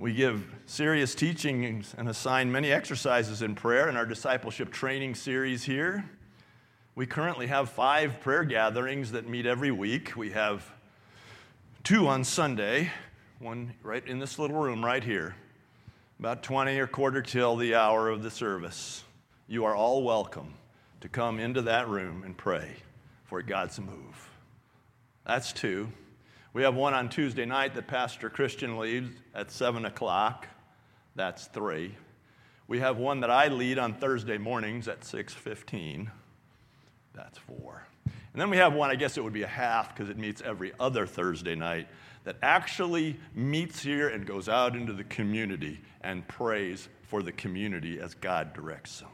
We 0.00 0.14
give 0.14 0.46
serious 0.66 1.16
teachings 1.16 1.92
and 1.98 2.08
assign 2.08 2.52
many 2.52 2.70
exercises 2.70 3.42
in 3.42 3.56
prayer 3.56 3.88
in 3.88 3.96
our 3.96 4.06
discipleship 4.06 4.70
training 4.72 5.16
series 5.16 5.64
here. 5.64 6.08
We 6.94 7.04
currently 7.04 7.48
have 7.48 7.70
five 7.70 8.20
prayer 8.20 8.44
gatherings 8.44 9.10
that 9.10 9.28
meet 9.28 9.44
every 9.44 9.72
week. 9.72 10.16
We 10.16 10.30
have 10.30 10.64
two 11.82 12.06
on 12.06 12.22
Sunday, 12.22 12.92
one 13.40 13.74
right 13.82 14.06
in 14.06 14.20
this 14.20 14.38
little 14.38 14.60
room 14.60 14.84
right 14.84 15.02
here, 15.02 15.34
about 16.20 16.44
20 16.44 16.78
or 16.78 16.86
quarter 16.86 17.20
till 17.20 17.56
the 17.56 17.74
hour 17.74 18.08
of 18.08 18.22
the 18.22 18.30
service. 18.30 19.02
You 19.48 19.64
are 19.64 19.74
all 19.74 20.04
welcome 20.04 20.54
to 21.00 21.08
come 21.08 21.40
into 21.40 21.62
that 21.62 21.88
room 21.88 22.22
and 22.22 22.36
pray 22.36 22.76
for 23.24 23.42
God's 23.42 23.80
move. 23.80 24.30
That's 25.26 25.52
two. 25.52 25.88
We 26.52 26.62
have 26.62 26.74
one 26.74 26.94
on 26.94 27.08
Tuesday 27.08 27.44
night 27.44 27.74
that 27.74 27.86
Pastor 27.86 28.30
Christian 28.30 28.78
leads 28.78 29.10
at 29.34 29.50
7 29.50 29.84
o'clock. 29.84 30.46
That's 31.14 31.46
three. 31.46 31.94
We 32.66 32.80
have 32.80 32.98
one 32.98 33.20
that 33.20 33.30
I 33.30 33.48
lead 33.48 33.78
on 33.78 33.94
Thursday 33.94 34.38
mornings 34.38 34.88
at 34.88 35.04
6:15. 35.04 36.10
That's 37.14 37.38
four. 37.38 37.86
And 38.04 38.40
then 38.40 38.50
we 38.50 38.58
have 38.58 38.72
one, 38.72 38.90
I 38.90 38.94
guess 38.94 39.16
it 39.16 39.24
would 39.24 39.32
be 39.32 39.42
a 39.42 39.48
half 39.48 39.94
because 39.94 40.10
it 40.10 40.16
meets 40.16 40.42
every 40.42 40.72
other 40.78 41.06
Thursday 41.06 41.54
night, 41.54 41.88
that 42.24 42.36
actually 42.42 43.18
meets 43.34 43.82
here 43.82 44.08
and 44.08 44.26
goes 44.26 44.48
out 44.48 44.76
into 44.76 44.92
the 44.92 45.04
community 45.04 45.80
and 46.02 46.26
prays 46.28 46.88
for 47.02 47.22
the 47.22 47.32
community 47.32 47.98
as 47.98 48.14
God 48.14 48.52
directs 48.52 49.00
them. 49.00 49.08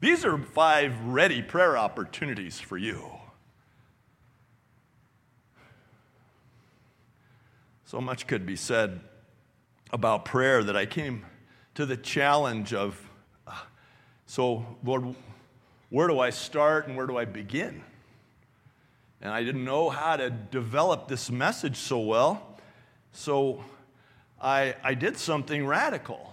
These 0.00 0.24
are 0.24 0.36
five 0.36 0.98
ready 1.04 1.42
prayer 1.42 1.78
opportunities 1.78 2.58
for 2.58 2.76
you. 2.76 3.12
So 7.92 8.00
much 8.00 8.26
could 8.26 8.46
be 8.46 8.56
said 8.56 9.00
about 9.92 10.24
prayer 10.24 10.64
that 10.64 10.74
I 10.74 10.86
came 10.86 11.26
to 11.74 11.84
the 11.84 11.98
challenge 11.98 12.72
of 12.72 12.98
uh, 13.46 13.52
so, 14.24 14.64
Lord, 14.82 15.14
where 15.90 16.08
do 16.08 16.18
I 16.18 16.30
start 16.30 16.88
and 16.88 16.96
where 16.96 17.06
do 17.06 17.18
I 17.18 17.26
begin? 17.26 17.84
and 19.20 19.30
I 19.30 19.44
didn't 19.44 19.66
know 19.66 19.90
how 19.90 20.16
to 20.16 20.30
develop 20.30 21.06
this 21.06 21.30
message 21.30 21.76
so 21.76 21.98
well. 21.98 22.56
So 23.12 23.62
I, 24.40 24.74
I 24.82 24.94
did 24.94 25.18
something 25.18 25.66
radical. 25.66 26.32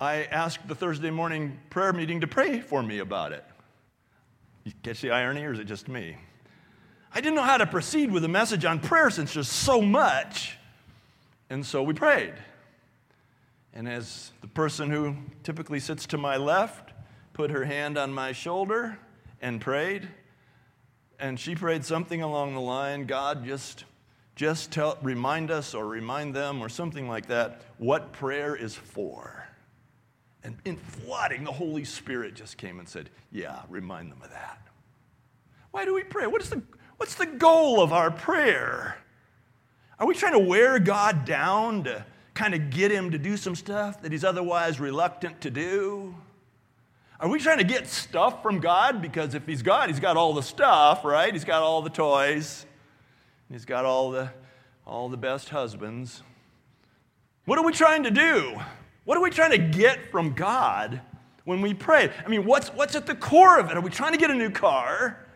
I 0.00 0.26
asked 0.26 0.68
the 0.68 0.76
Thursday 0.76 1.10
morning 1.10 1.58
prayer 1.70 1.92
meeting 1.92 2.20
to 2.20 2.28
pray 2.28 2.60
for 2.60 2.84
me 2.84 3.00
about 3.00 3.32
it. 3.32 3.44
You 4.62 4.74
catch 4.84 5.00
the 5.00 5.10
irony, 5.10 5.42
or 5.42 5.54
is 5.54 5.58
it 5.58 5.64
just 5.64 5.88
me? 5.88 6.18
I 7.12 7.20
didn't 7.20 7.34
know 7.34 7.42
how 7.42 7.56
to 7.56 7.66
proceed 7.66 8.12
with 8.12 8.24
a 8.24 8.28
message 8.28 8.64
on 8.64 8.78
prayer 8.78 9.10
since 9.10 9.34
there's 9.34 9.48
so 9.48 9.80
much. 9.80 10.56
And 11.48 11.66
so 11.66 11.82
we 11.82 11.92
prayed. 11.92 12.34
And 13.72 13.88
as 13.88 14.30
the 14.40 14.46
person 14.48 14.90
who 14.90 15.16
typically 15.42 15.80
sits 15.80 16.06
to 16.06 16.18
my 16.18 16.36
left 16.36 16.92
put 17.32 17.50
her 17.50 17.64
hand 17.64 17.98
on 17.98 18.12
my 18.12 18.32
shoulder 18.32 18.98
and 19.40 19.60
prayed, 19.60 20.08
and 21.18 21.38
she 21.38 21.54
prayed 21.54 21.84
something 21.84 22.22
along 22.22 22.54
the 22.54 22.60
line 22.60 23.06
God, 23.06 23.44
just, 23.44 23.84
just 24.36 24.70
tell, 24.70 24.96
remind 25.02 25.50
us 25.50 25.74
or 25.74 25.86
remind 25.86 26.34
them 26.34 26.62
or 26.62 26.68
something 26.68 27.08
like 27.08 27.26
that 27.26 27.62
what 27.78 28.12
prayer 28.12 28.54
is 28.54 28.74
for. 28.74 29.46
And 30.42 30.56
in 30.64 30.76
flooding, 30.76 31.44
the 31.44 31.52
Holy 31.52 31.84
Spirit 31.84 32.34
just 32.34 32.56
came 32.56 32.78
and 32.78 32.88
said, 32.88 33.10
Yeah, 33.30 33.60
remind 33.68 34.10
them 34.10 34.22
of 34.22 34.30
that. 34.30 34.62
Why 35.70 35.84
do 35.84 35.94
we 35.94 36.02
pray? 36.02 36.26
What 36.26 36.40
is 36.42 36.50
the, 36.50 36.62
what's 37.00 37.14
the 37.14 37.24
goal 37.24 37.82
of 37.82 37.94
our 37.94 38.10
prayer? 38.10 38.98
Are 39.98 40.06
we 40.06 40.14
trying 40.14 40.34
to 40.34 40.38
wear 40.38 40.78
God 40.78 41.24
down 41.24 41.84
to 41.84 42.04
kind 42.34 42.54
of 42.54 42.68
get 42.68 42.92
him 42.92 43.12
to 43.12 43.18
do 43.18 43.38
some 43.38 43.54
stuff 43.54 44.02
that 44.02 44.12
he's 44.12 44.22
otherwise 44.22 44.78
reluctant 44.78 45.40
to 45.40 45.50
do? 45.50 46.14
Are 47.18 47.26
we 47.26 47.38
trying 47.38 47.56
to 47.56 47.64
get 47.64 47.86
stuff 47.86 48.42
from 48.42 48.60
God? 48.60 49.00
Because 49.00 49.34
if 49.34 49.46
He's 49.46 49.62
God, 49.62 49.88
He's 49.88 49.98
got 49.98 50.18
all 50.18 50.34
the 50.34 50.42
stuff, 50.42 51.02
right? 51.02 51.32
He's 51.32 51.44
got 51.44 51.62
all 51.62 51.80
the 51.80 51.88
toys, 51.88 52.66
He's 53.50 53.64
got 53.64 53.86
all 53.86 54.10
the, 54.10 54.28
all 54.86 55.08
the 55.08 55.16
best 55.16 55.48
husbands. 55.48 56.22
What 57.46 57.58
are 57.58 57.64
we 57.64 57.72
trying 57.72 58.02
to 58.02 58.10
do? 58.10 58.60
What 59.04 59.16
are 59.16 59.22
we 59.22 59.30
trying 59.30 59.52
to 59.52 59.58
get 59.58 60.10
from 60.10 60.34
God 60.34 61.00
when 61.44 61.62
we 61.62 61.72
pray? 61.72 62.10
I 62.24 62.28
mean, 62.28 62.44
what's, 62.44 62.68
what's 62.68 62.94
at 62.94 63.06
the 63.06 63.14
core 63.14 63.58
of 63.58 63.70
it? 63.70 63.76
Are 63.78 63.80
we 63.80 63.90
trying 63.90 64.12
to 64.12 64.18
get 64.18 64.30
a 64.30 64.34
new 64.34 64.50
car? 64.50 65.26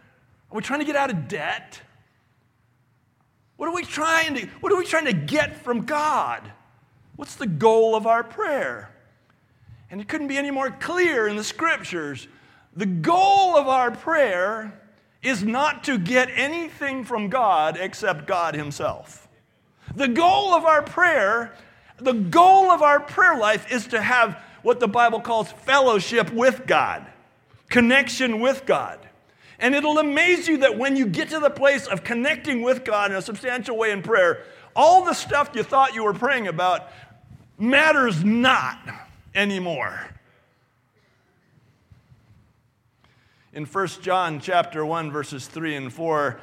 Are 0.55 0.59
we 0.59 0.63
trying 0.63 0.79
to 0.79 0.87
get 0.87 0.95
out 0.95 1.11
of 1.11 1.27
debt? 1.27 1.81
What 3.57 3.69
are 3.69 3.75
we 3.75 3.83
trying 3.83 4.37
to, 4.37 4.47
what 4.61 4.73
are 4.73 4.79
we 4.79 4.85
trying 4.85 5.07
to 5.07 5.13
get 5.13 5.57
from 5.65 5.85
God? 5.85 6.49
What's 7.17 7.35
the 7.35 7.49
goal 7.49 7.97
of 7.97 8.07
our 8.07 8.23
prayer? 8.23 8.95
And 9.91 10.01
it 10.01 10.07
couldn't 10.07 10.29
be 10.29 10.37
any 10.37 10.53
more 10.53 10.71
clear 10.71 11.27
in 11.27 11.35
the 11.35 11.43
scriptures. 11.43 12.29
The 12.77 12.87
goal 12.87 13.57
of 13.57 13.67
our 13.67 13.91
prayer 13.91 14.81
is 15.25 15.43
not 15.43 15.83
to 15.85 15.99
get 15.99 16.29
anything 16.33 17.03
from 17.03 17.31
God 17.31 17.77
except 17.77 18.29
God 18.29 18.55
Himself. 18.55 19.27
The 19.97 20.07
goal 20.07 20.55
of 20.55 20.65
our 20.65 20.83
prayer, 20.83 21.57
the 21.99 22.13
goal 22.13 22.71
of 22.71 22.81
our 22.81 23.01
prayer 23.01 23.37
life 23.37 23.73
is 23.73 23.89
to 23.89 24.01
have 24.01 24.41
what 24.63 24.79
the 24.79 24.87
Bible 24.87 25.21
calls 25.21 25.51
fellowship 25.51 26.33
with 26.33 26.65
God, 26.65 27.05
connection 27.69 28.39
with 28.39 28.65
God. 28.67 29.01
And 29.65 29.75
it'll 29.75 29.97
amaze 29.97 30.47
you 30.47 30.59
that 30.59 30.77
when 30.77 30.95
you 30.95 31.07
get 31.07 31.31
to 31.31 31.41
the 31.41 31.49
place 31.49 31.87
of 31.87 32.05
connecting 32.05 32.61
with 32.61 32.85
God 32.85 33.11
in 33.11 33.17
a 33.17 33.23
substantial 33.23 33.79
way 33.79 33.93
in 33.93 34.03
prayer, 34.03 34.45
all 34.77 35.07
the 35.07 35.15
stuff 35.15 35.53
you 35.55 35.63
thought 35.63 35.95
you 35.95 36.05
were 36.05 36.13
praying 36.13 36.49
about 36.49 36.91
matters 37.57 38.23
not 38.23 38.79
anymore. 39.35 39.99
In 43.55 43.65
1 43.65 43.87
John 44.03 44.39
chapter 44.39 44.85
1 44.85 45.11
verses 45.11 45.47
3 45.47 45.77
and 45.77 45.91
4, 45.91 46.39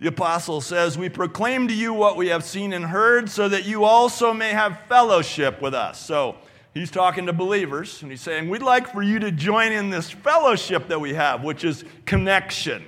the 0.00 0.08
apostle 0.08 0.60
says, 0.60 0.98
"We 0.98 1.08
proclaim 1.10 1.68
to 1.68 1.74
you 1.74 1.94
what 1.94 2.16
we 2.16 2.30
have 2.30 2.42
seen 2.42 2.72
and 2.72 2.86
heard 2.86 3.30
so 3.30 3.48
that 3.48 3.64
you 3.64 3.84
also 3.84 4.32
may 4.32 4.50
have 4.50 4.80
fellowship 4.88 5.62
with 5.62 5.72
us." 5.72 6.00
So, 6.00 6.34
he's 6.74 6.90
talking 6.90 7.26
to 7.26 7.32
believers 7.32 8.02
and 8.02 8.10
he's 8.10 8.20
saying, 8.20 8.48
We'd 8.50 8.62
like 8.62 8.92
for 8.92 9.02
you 9.02 9.18
to 9.20 9.32
join 9.32 9.72
in 9.72 9.90
this 9.90 10.10
fellowship 10.10 10.88
that 10.88 11.00
we 11.00 11.14
have, 11.14 11.42
which 11.42 11.64
is 11.64 11.84
connection, 12.04 12.84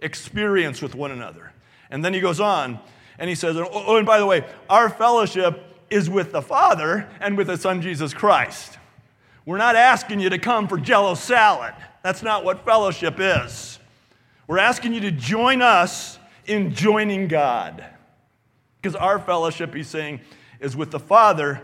experience 0.00 0.82
with 0.82 0.94
one 0.94 1.10
another. 1.10 1.52
And 1.90 2.04
then 2.04 2.12
he 2.12 2.20
goes 2.20 2.40
on 2.40 2.80
and 3.18 3.28
he 3.28 3.34
says, 3.34 3.56
oh, 3.56 3.68
oh, 3.72 3.96
and 3.96 4.06
by 4.06 4.18
the 4.18 4.26
way, 4.26 4.44
our 4.68 4.88
fellowship 4.88 5.62
is 5.90 6.10
with 6.10 6.32
the 6.32 6.42
Father 6.42 7.08
and 7.20 7.36
with 7.36 7.46
the 7.46 7.56
Son 7.56 7.80
Jesus 7.80 8.12
Christ. 8.12 8.78
We're 9.46 9.58
not 9.58 9.76
asking 9.76 10.20
you 10.20 10.30
to 10.30 10.38
come 10.38 10.66
for 10.66 10.78
jello 10.78 11.14
salad. 11.14 11.74
That's 12.02 12.22
not 12.22 12.44
what 12.44 12.64
fellowship 12.64 13.16
is. 13.18 13.78
We're 14.46 14.58
asking 14.58 14.94
you 14.94 15.00
to 15.00 15.10
join 15.10 15.62
us 15.62 16.18
in 16.46 16.74
joining 16.74 17.28
God. 17.28 17.84
Because 18.80 18.96
our 18.96 19.18
fellowship, 19.18 19.74
he's 19.74 19.88
saying, 19.88 20.20
is 20.60 20.76
with 20.76 20.90
the 20.90 20.98
Father 20.98 21.62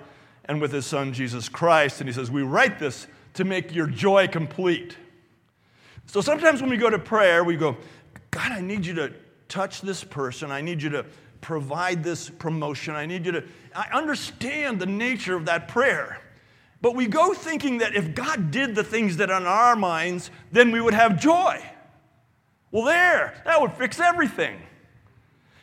and 0.50 0.60
with 0.60 0.72
his 0.72 0.84
Son, 0.84 1.12
Jesus 1.12 1.48
Christ. 1.48 2.00
And 2.00 2.08
he 2.08 2.12
says, 2.12 2.28
We 2.28 2.42
write 2.42 2.80
this 2.80 3.06
to 3.34 3.44
make 3.44 3.72
your 3.72 3.86
joy 3.86 4.26
complete. 4.26 4.96
So 6.06 6.20
sometimes 6.20 6.60
when 6.60 6.70
we 6.70 6.76
go 6.76 6.90
to 6.90 6.98
prayer, 6.98 7.44
we 7.44 7.56
go, 7.56 7.76
God, 8.32 8.50
I 8.50 8.60
need 8.60 8.84
you 8.84 8.94
to 8.94 9.12
touch 9.48 9.80
this 9.80 10.02
person. 10.02 10.50
I 10.50 10.60
need 10.60 10.82
you 10.82 10.90
to 10.90 11.06
provide 11.40 12.02
this 12.02 12.28
promotion. 12.28 12.96
I 12.96 13.06
need 13.06 13.26
you 13.26 13.32
to. 13.32 13.44
I 13.76 13.90
understand 13.92 14.80
the 14.80 14.86
nature 14.86 15.36
of 15.36 15.44
that 15.44 15.68
prayer. 15.68 16.20
But 16.82 16.96
we 16.96 17.06
go 17.06 17.32
thinking 17.32 17.78
that 17.78 17.94
if 17.94 18.12
God 18.16 18.50
did 18.50 18.74
the 18.74 18.82
things 18.82 19.18
that 19.18 19.30
are 19.30 19.36
on 19.36 19.46
our 19.46 19.76
minds, 19.76 20.32
then 20.50 20.72
we 20.72 20.80
would 20.80 20.94
have 20.94 21.20
joy. 21.20 21.64
Well, 22.72 22.86
there, 22.86 23.40
that 23.44 23.60
would 23.60 23.74
fix 23.74 24.00
everything. 24.00 24.60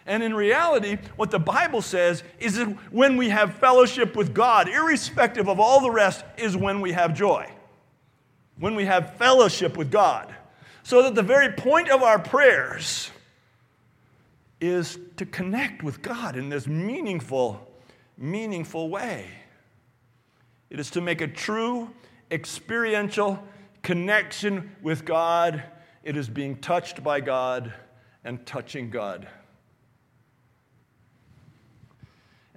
And 0.08 0.24
in 0.24 0.34
reality, 0.34 0.98
what 1.18 1.32
the 1.32 1.40
Bible 1.40 1.82
says 1.82 2.24
is 2.40 2.56
that 2.56 2.68
when 2.94 3.18
we 3.18 3.28
have 3.28 3.56
fellowship 3.56 4.16
with 4.16 4.34
God, 4.34 4.70
irrespective 4.70 5.50
of 5.50 5.60
all 5.60 5.82
the 5.82 5.92
rest, 5.92 6.24
is 6.38 6.56
when 6.56 6.80
we 6.80 6.94
have 6.94 7.14
joy. 7.14 7.52
When 8.58 8.74
we 8.74 8.86
have 8.86 9.18
fellowship 9.18 9.76
with 9.76 9.92
God. 9.92 10.34
So 10.84 11.04
that 11.04 11.14
the 11.14 11.22
very 11.22 11.52
point 11.52 11.90
of 11.90 12.02
our 12.02 12.18
prayers 12.18 13.12
is 14.62 14.98
to 15.18 15.26
connect 15.26 15.84
with 15.84 16.02
God 16.02 16.38
in 16.38 16.48
this 16.48 16.68
meaningful, 16.68 17.70
meaningful 18.18 18.90
way. 18.90 19.26
It 20.70 20.80
is 20.80 20.90
to 20.92 21.02
make 21.02 21.20
a 21.20 21.28
true 21.28 21.90
experiential 22.32 23.44
connection 23.84 24.72
with 24.82 25.04
God. 25.04 25.64
It 26.04 26.16
is 26.16 26.30
being 26.30 26.56
touched 26.58 27.04
by 27.04 27.20
God 27.20 27.74
and 28.24 28.46
touching 28.46 28.90
God. 28.90 29.28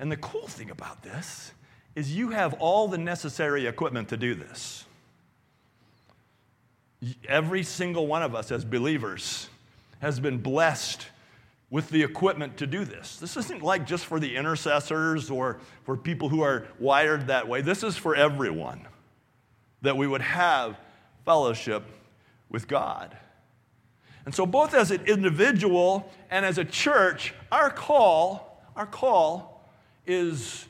And 0.00 0.10
the 0.10 0.16
cool 0.16 0.48
thing 0.48 0.70
about 0.70 1.02
this 1.02 1.52
is 1.94 2.16
you 2.16 2.30
have 2.30 2.54
all 2.54 2.88
the 2.88 2.98
necessary 2.98 3.66
equipment 3.66 4.08
to 4.08 4.16
do 4.16 4.34
this. 4.34 4.86
Every 7.28 7.62
single 7.62 8.06
one 8.06 8.22
of 8.22 8.34
us 8.34 8.50
as 8.50 8.64
believers 8.64 9.48
has 10.00 10.18
been 10.18 10.38
blessed 10.38 11.06
with 11.68 11.90
the 11.90 12.02
equipment 12.02 12.56
to 12.56 12.66
do 12.66 12.84
this. 12.84 13.18
This 13.18 13.36
isn't 13.36 13.62
like 13.62 13.86
just 13.86 14.06
for 14.06 14.18
the 14.18 14.36
intercessors 14.36 15.30
or 15.30 15.58
for 15.84 15.96
people 15.98 16.30
who 16.30 16.40
are 16.40 16.66
wired 16.78 17.26
that 17.26 17.46
way. 17.46 17.60
This 17.60 17.82
is 17.82 17.96
for 17.96 18.16
everyone 18.16 18.88
that 19.82 19.96
we 19.98 20.06
would 20.06 20.22
have 20.22 20.78
fellowship 21.26 21.84
with 22.48 22.66
God. 22.66 23.14
And 24.24 24.34
so 24.34 24.46
both 24.46 24.72
as 24.72 24.90
an 24.90 25.04
individual 25.06 26.10
and 26.30 26.46
as 26.46 26.56
a 26.56 26.64
church, 26.64 27.34
our 27.52 27.70
call, 27.70 28.62
our 28.74 28.86
call 28.86 29.59
is, 30.06 30.66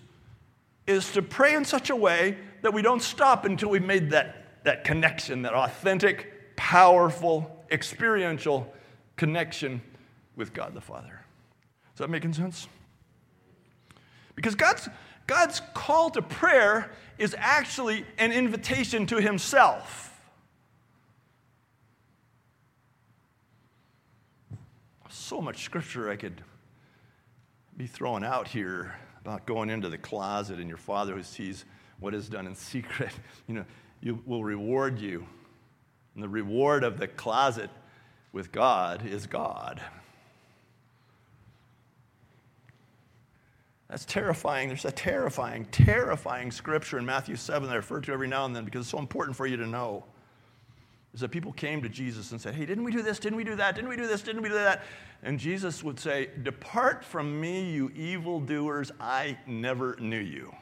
is 0.87 1.13
to 1.13 1.23
pray 1.23 1.55
in 1.55 1.65
such 1.65 1.91
a 1.91 1.97
way 1.97 2.37
that 2.63 2.73
we 2.73 2.83
don't 2.83 3.03
stop 3.03 3.45
until 3.45 3.71
we've 3.71 3.85
made 3.85 4.11
that, 4.11 4.65
that 4.65 4.85
connection, 4.85 5.43
that 5.43 5.55
authentic, 5.55 6.57
powerful, 6.57 7.65
experiential 7.71 8.73
connection 9.17 9.81
with 10.37 10.53
God 10.53 10.75
the 10.75 10.81
Father. 10.81 11.21
Is 11.95 11.99
that 11.99 12.11
making 12.11 12.33
sense? 12.33 12.69
Because 14.35 14.55
God's, 14.55 14.89
God's 15.27 15.61
call 15.75 16.11
to 16.11 16.23
prayer 16.23 16.91
is 17.19 17.35
actually 17.39 18.05
an 18.19 18.33
invitation 18.33 19.07
to 19.07 19.21
Himself. 19.21 20.07
So 25.09 25.41
much 25.41 25.65
scripture 25.65 26.11
I 26.11 26.17
could 26.17 26.41
be 27.77 27.87
throwing 27.87 28.25
out 28.25 28.49
here 28.49 28.95
about 29.23 29.47
going 29.47 29.71
into 29.71 29.89
the 29.89 29.99
closet 29.99 30.59
and 30.59 30.69
your 30.69 30.79
father 30.79 31.15
who 31.15 31.23
sees 31.23 31.65
what 31.99 32.15
is 32.15 32.29
done 32.29 32.47
in 32.47 32.55
secret, 32.55 33.13
you 33.47 33.55
know, 33.55 33.65
you 34.01 34.21
will 34.27 34.45
reward 34.45 34.99
you. 34.99 35.27
And 36.15 36.23
the 36.23 36.29
reward 36.29 36.83
of 36.85 36.99
the 36.99 37.07
closet 37.07 37.71
with 38.33 38.51
God 38.53 39.07
is 39.07 39.27
God. 39.27 39.81
That's 43.89 44.05
terrifying. 44.05 44.69
There's 44.69 44.85
a 44.85 44.93
terrifying, 44.93 45.67
terrifying 45.73 46.53
scripture 46.53 46.99
in 46.99 47.05
Matthew 47.05 47.35
7 47.35 47.69
that 47.69 47.73
I 47.73 47.77
refer 47.77 48.01
to 48.01 48.13
every 48.13 48.29
now 48.29 48.45
and 48.45 48.55
then 48.55 48.65
because 48.65 48.83
it's 48.83 48.91
so 48.91 48.99
important 48.99 49.37
for 49.37 49.47
you 49.47 49.57
to 49.57 49.67
know. 49.67 50.05
Is 51.13 51.21
that 51.21 51.31
people 51.31 51.53
came 51.53 51.83
to 51.83 51.89
Jesus 51.89 52.31
and 52.31 52.41
said, 52.41 52.55
Hey, 52.55 52.65
didn't 52.65 52.85
we 52.85 52.93
do 52.93 53.03
this? 53.03 53.19
Didn't 53.19 53.37
we 53.37 53.45
do 53.45 53.57
that? 53.57 53.75
Didn't 53.75 53.91
we 53.91 53.97
do 53.97 54.07
this? 54.07 54.23
Didn't 54.23 54.43
we 54.43 54.49
do 54.49 54.55
that? 54.55 54.85
And 55.23 55.39
Jesus 55.39 55.83
would 55.83 55.99
say, 55.99 56.31
Depart 56.43 57.05
from 57.05 57.41
me, 57.41 57.71
you 57.71 57.91
evildoers, 57.91 58.93
I 59.01 59.37
never 59.47 59.97
knew 59.99 60.21
you. 60.21 60.55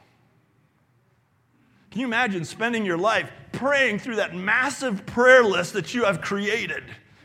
Can 1.91 2.01
you 2.01 2.07
imagine 2.07 2.45
spending 2.45 2.85
your 2.85 2.97
life 2.97 3.31
praying 3.51 3.99
through 3.99 4.17
that 4.17 4.35
massive 4.35 5.05
prayer 5.05 5.43
list 5.43 5.73
that 5.73 5.93
you 5.93 6.03
have 6.03 6.21
created? 6.21 6.83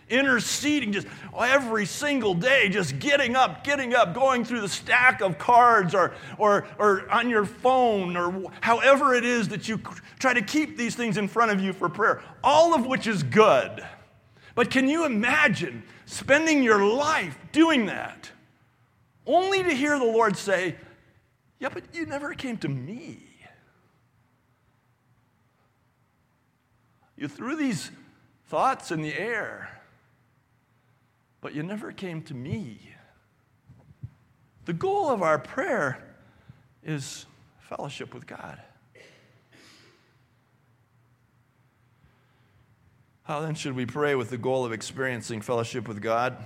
Interceding 0.09 0.93
just 0.93 1.07
every 1.39 1.87
single 1.87 2.35
day, 2.35 2.69
just 2.69 2.99
getting 2.99 3.37
up, 3.37 3.65
getting 3.65 3.95
up, 3.95 4.15
going 4.15 4.45
through 4.45 4.61
the 4.61 4.69
stack 4.69 5.21
of 5.21 5.39
cards 5.39 5.95
or, 5.95 6.13
or, 6.39 6.67
or 6.79 7.11
on 7.11 7.31
your 7.31 7.45
phone 7.45 8.17
or 8.17 8.51
however 8.61 9.15
it 9.15 9.25
is 9.25 9.49
that 9.49 9.69
you 9.69 9.81
try 10.19 10.35
to 10.35 10.43
keep 10.43 10.77
these 10.77 10.95
things 10.95 11.17
in 11.17 11.29
front 11.29 11.51
of 11.51 11.61
you 11.61 11.73
for 11.73 11.89
prayer, 11.89 12.23
all 12.43 12.75
of 12.75 12.87
which 12.87 13.07
is 13.07 13.23
good. 13.23 13.85
But 14.55 14.71
can 14.71 14.89
you 14.89 15.05
imagine 15.05 15.83
spending 16.07 16.63
your 16.63 16.85
life 16.85 17.37
doing 17.53 17.87
that 17.87 18.31
only 19.27 19.63
to 19.63 19.71
hear 19.71 19.99
the 19.99 20.05
Lord 20.05 20.37
say, 20.37 20.77
Yeah, 21.59 21.71
but 21.73 21.83
you 21.93 22.07
never 22.07 22.35
came 22.35 22.57
to 22.59 22.69
me? 22.69 23.19
You 27.17 27.29
threw 27.29 27.57
these 27.57 27.91
thoughts 28.49 28.91
in 28.91 29.03
the 29.03 29.19
air 29.19 29.71
but 31.45 31.55
you 31.55 31.63
never 31.63 31.93
came 31.93 32.23
to 32.23 32.33
me. 32.33 32.79
The 34.65 34.73
goal 34.73 35.11
of 35.11 35.21
our 35.23 35.39
prayer 35.39 36.03
is 36.83 37.27
fellowship 37.59 38.15
with 38.15 38.27
God. 38.27 38.63
How 43.25 43.43
then 43.43 43.55
should 43.55 43.77
we 43.77 43.85
pray 43.85 44.15
with 44.15 44.31
the 44.31 44.39
goal 44.39 44.65
of 44.65 44.73
experiencing 44.73 45.43
fellowship 45.43 45.87
with 45.87 46.01
God? 46.01 46.39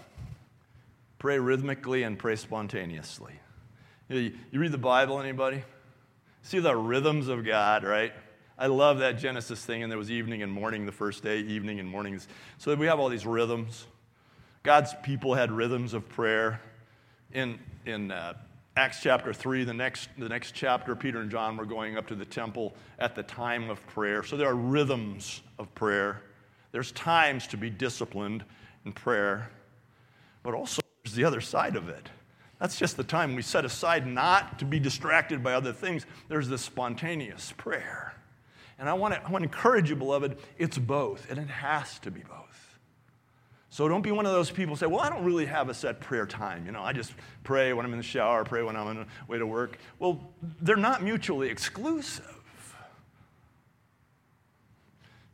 Pray 1.20 1.38
rhythmically 1.38 2.02
and 2.02 2.18
pray 2.18 2.34
spontaneously. 2.34 3.34
You, 4.08 4.32
read 4.52 4.72
the 4.72 4.78
Bible, 4.78 5.20
anybody? 5.20 5.62
See 6.42 6.58
the 6.58 6.74
rhythms 6.74 7.28
of 7.28 7.44
God, 7.44 7.84
right? 7.84 8.12
I 8.58 8.66
love 8.66 8.98
that 8.98 9.12
Genesis 9.12 9.64
thing, 9.64 9.84
and 9.84 9.92
there 9.92 9.98
was 9.98 10.10
evening 10.10 10.42
and 10.42 10.50
morning 10.50 10.86
the 10.86 10.92
first 10.92 11.22
day, 11.22 11.38
evening 11.38 11.78
and 11.78 11.88
morning. 11.88 12.20
So 12.56 12.74
we 12.74 12.86
have 12.86 12.98
all 12.98 13.08
these 13.08 13.26
rhythms. 13.26 13.86
God's 14.62 14.94
people 15.02 15.34
had 15.34 15.50
rhythms 15.50 15.94
of 15.94 16.08
prayer. 16.08 16.60
In, 17.32 17.58
in 17.86 18.10
uh, 18.10 18.34
Acts 18.76 19.00
chapter 19.02 19.32
3, 19.32 19.64
the 19.64 19.74
next, 19.74 20.08
the 20.18 20.28
next 20.28 20.52
chapter, 20.54 20.94
Peter 20.94 21.20
and 21.20 21.30
John 21.30 21.56
were 21.56 21.64
going 21.64 21.96
up 21.96 22.06
to 22.08 22.14
the 22.14 22.24
temple 22.24 22.74
at 22.98 23.14
the 23.14 23.22
time 23.22 23.70
of 23.70 23.84
prayer. 23.88 24.22
So 24.22 24.36
there 24.36 24.48
are 24.48 24.54
rhythms 24.54 25.42
of 25.58 25.74
prayer. 25.74 26.22
There's 26.72 26.92
times 26.92 27.46
to 27.48 27.56
be 27.56 27.70
disciplined 27.70 28.44
in 28.84 28.92
prayer, 28.92 29.50
but 30.42 30.54
also 30.54 30.80
there's 31.04 31.14
the 31.14 31.24
other 31.24 31.40
side 31.40 31.76
of 31.76 31.88
it. 31.88 32.08
That's 32.60 32.76
just 32.76 32.96
the 32.96 33.04
time 33.04 33.36
we 33.36 33.42
set 33.42 33.64
aside 33.64 34.06
not 34.06 34.58
to 34.58 34.64
be 34.64 34.80
distracted 34.80 35.42
by 35.42 35.54
other 35.54 35.72
things. 35.72 36.06
There's 36.28 36.48
this 36.48 36.62
spontaneous 36.62 37.52
prayer. 37.56 38.14
And 38.78 38.88
I 38.88 38.94
want 38.94 39.14
to, 39.14 39.20
I 39.24 39.30
want 39.30 39.42
to 39.42 39.48
encourage 39.48 39.90
you, 39.90 39.96
beloved, 39.96 40.38
it's 40.56 40.78
both, 40.78 41.30
and 41.30 41.38
it 41.38 41.48
has 41.48 41.98
to 42.00 42.10
be 42.10 42.20
both. 42.20 42.67
So 43.70 43.86
don't 43.86 44.02
be 44.02 44.12
one 44.12 44.24
of 44.24 44.32
those 44.32 44.50
people 44.50 44.74
who 44.74 44.78
say, 44.78 44.86
Well, 44.86 45.00
I 45.00 45.10
don't 45.10 45.24
really 45.24 45.46
have 45.46 45.68
a 45.68 45.74
set 45.74 46.00
prayer 46.00 46.26
time. 46.26 46.64
You 46.64 46.72
know, 46.72 46.82
I 46.82 46.92
just 46.92 47.12
pray 47.44 47.72
when 47.72 47.84
I'm 47.84 47.92
in 47.92 47.98
the 47.98 48.04
shower, 48.04 48.44
pray 48.44 48.62
when 48.62 48.76
I'm 48.76 48.86
on 48.86 48.96
the 48.96 49.06
way 49.26 49.38
to 49.38 49.46
work. 49.46 49.78
Well, 49.98 50.20
they're 50.60 50.76
not 50.76 51.02
mutually 51.02 51.48
exclusive. 51.48 52.34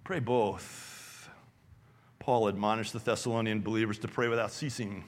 Pray 0.03 0.19
both. 0.19 1.31
Paul 2.19 2.49
admonished 2.49 2.93
the 2.93 2.99
Thessalonian 2.99 3.61
believers 3.61 3.99
to 4.01 4.09
pray 4.09 4.29
without 4.29 4.51
ceasing. 4.51 5.05